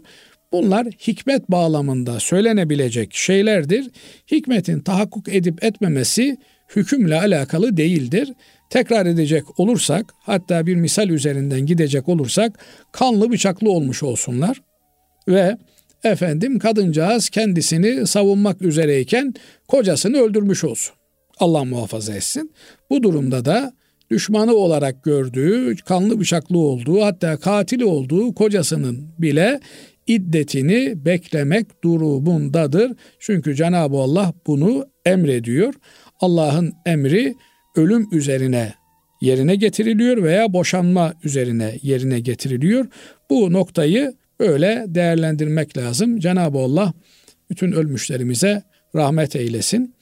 [0.51, 3.87] Bunlar hikmet bağlamında söylenebilecek şeylerdir.
[4.31, 6.37] Hikmetin tahakkuk edip etmemesi
[6.75, 8.33] hükümle alakalı değildir.
[8.69, 12.59] tekrar edecek olursak hatta bir misal üzerinden gidecek olursak
[12.91, 14.61] kanlı bıçaklı olmuş olsunlar
[15.27, 15.57] ve
[16.03, 19.33] efendim kadıncağız kendisini savunmak üzereyken
[19.67, 20.95] kocasını öldürmüş olsun.
[21.39, 22.51] Allah muhafaza etsin.
[22.89, 23.73] Bu durumda da
[24.11, 29.59] düşmanı olarak gördüğü, kanlı bıçaklı olduğu hatta katili olduğu kocasının bile
[30.07, 32.91] iddetini beklemek durumundadır.
[33.19, 35.73] Çünkü Cenab-ı Allah bunu emrediyor.
[36.19, 37.35] Allah'ın emri
[37.75, 38.73] ölüm üzerine
[39.21, 42.85] yerine getiriliyor veya boşanma üzerine yerine getiriliyor.
[43.29, 44.13] Bu noktayı
[44.43, 46.19] öyle değerlendirmek lazım.
[46.19, 46.93] Cenab-ı Allah
[47.49, 48.63] bütün ölmüşlerimize
[48.95, 49.95] rahmet eylesin.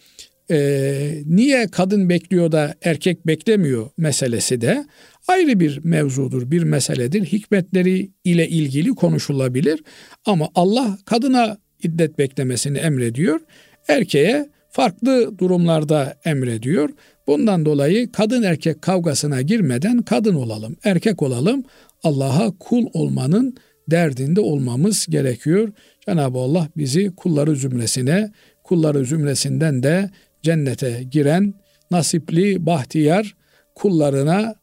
[0.51, 4.85] Ee, niye kadın bekliyor da erkek beklemiyor meselesi de
[5.27, 7.25] ayrı bir mevzudur, bir meseledir.
[7.25, 9.83] Hikmetleri ile ilgili konuşulabilir
[10.25, 13.39] ama Allah kadına iddet beklemesini emrediyor.
[13.87, 16.89] Erkeğe farklı durumlarda emrediyor.
[17.27, 21.63] Bundan dolayı kadın erkek kavgasına girmeden kadın olalım, erkek olalım.
[22.03, 23.55] Allah'a kul olmanın
[23.91, 25.69] derdinde olmamız gerekiyor.
[26.05, 28.31] Cenab-ı Allah bizi kulları zümresine,
[28.63, 30.09] kulları zümresinden de
[30.41, 31.53] cennete giren
[31.91, 33.35] nasipli, bahtiyar
[33.75, 34.55] kullarına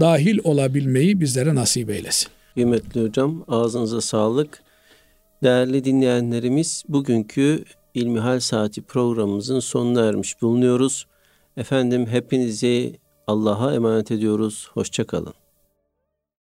[0.00, 2.28] dahil olabilmeyi bizlere nasip eylesin.
[2.54, 4.62] Kıymetli hocam ağzınıza sağlık.
[5.42, 11.06] Değerli dinleyenlerimiz bugünkü İlmihal Saati programımızın sonuna ermiş bulunuyoruz.
[11.56, 12.96] Efendim hepinizi
[13.26, 14.68] Allah'a emanet ediyoruz.
[14.72, 15.43] Hoşçakalın.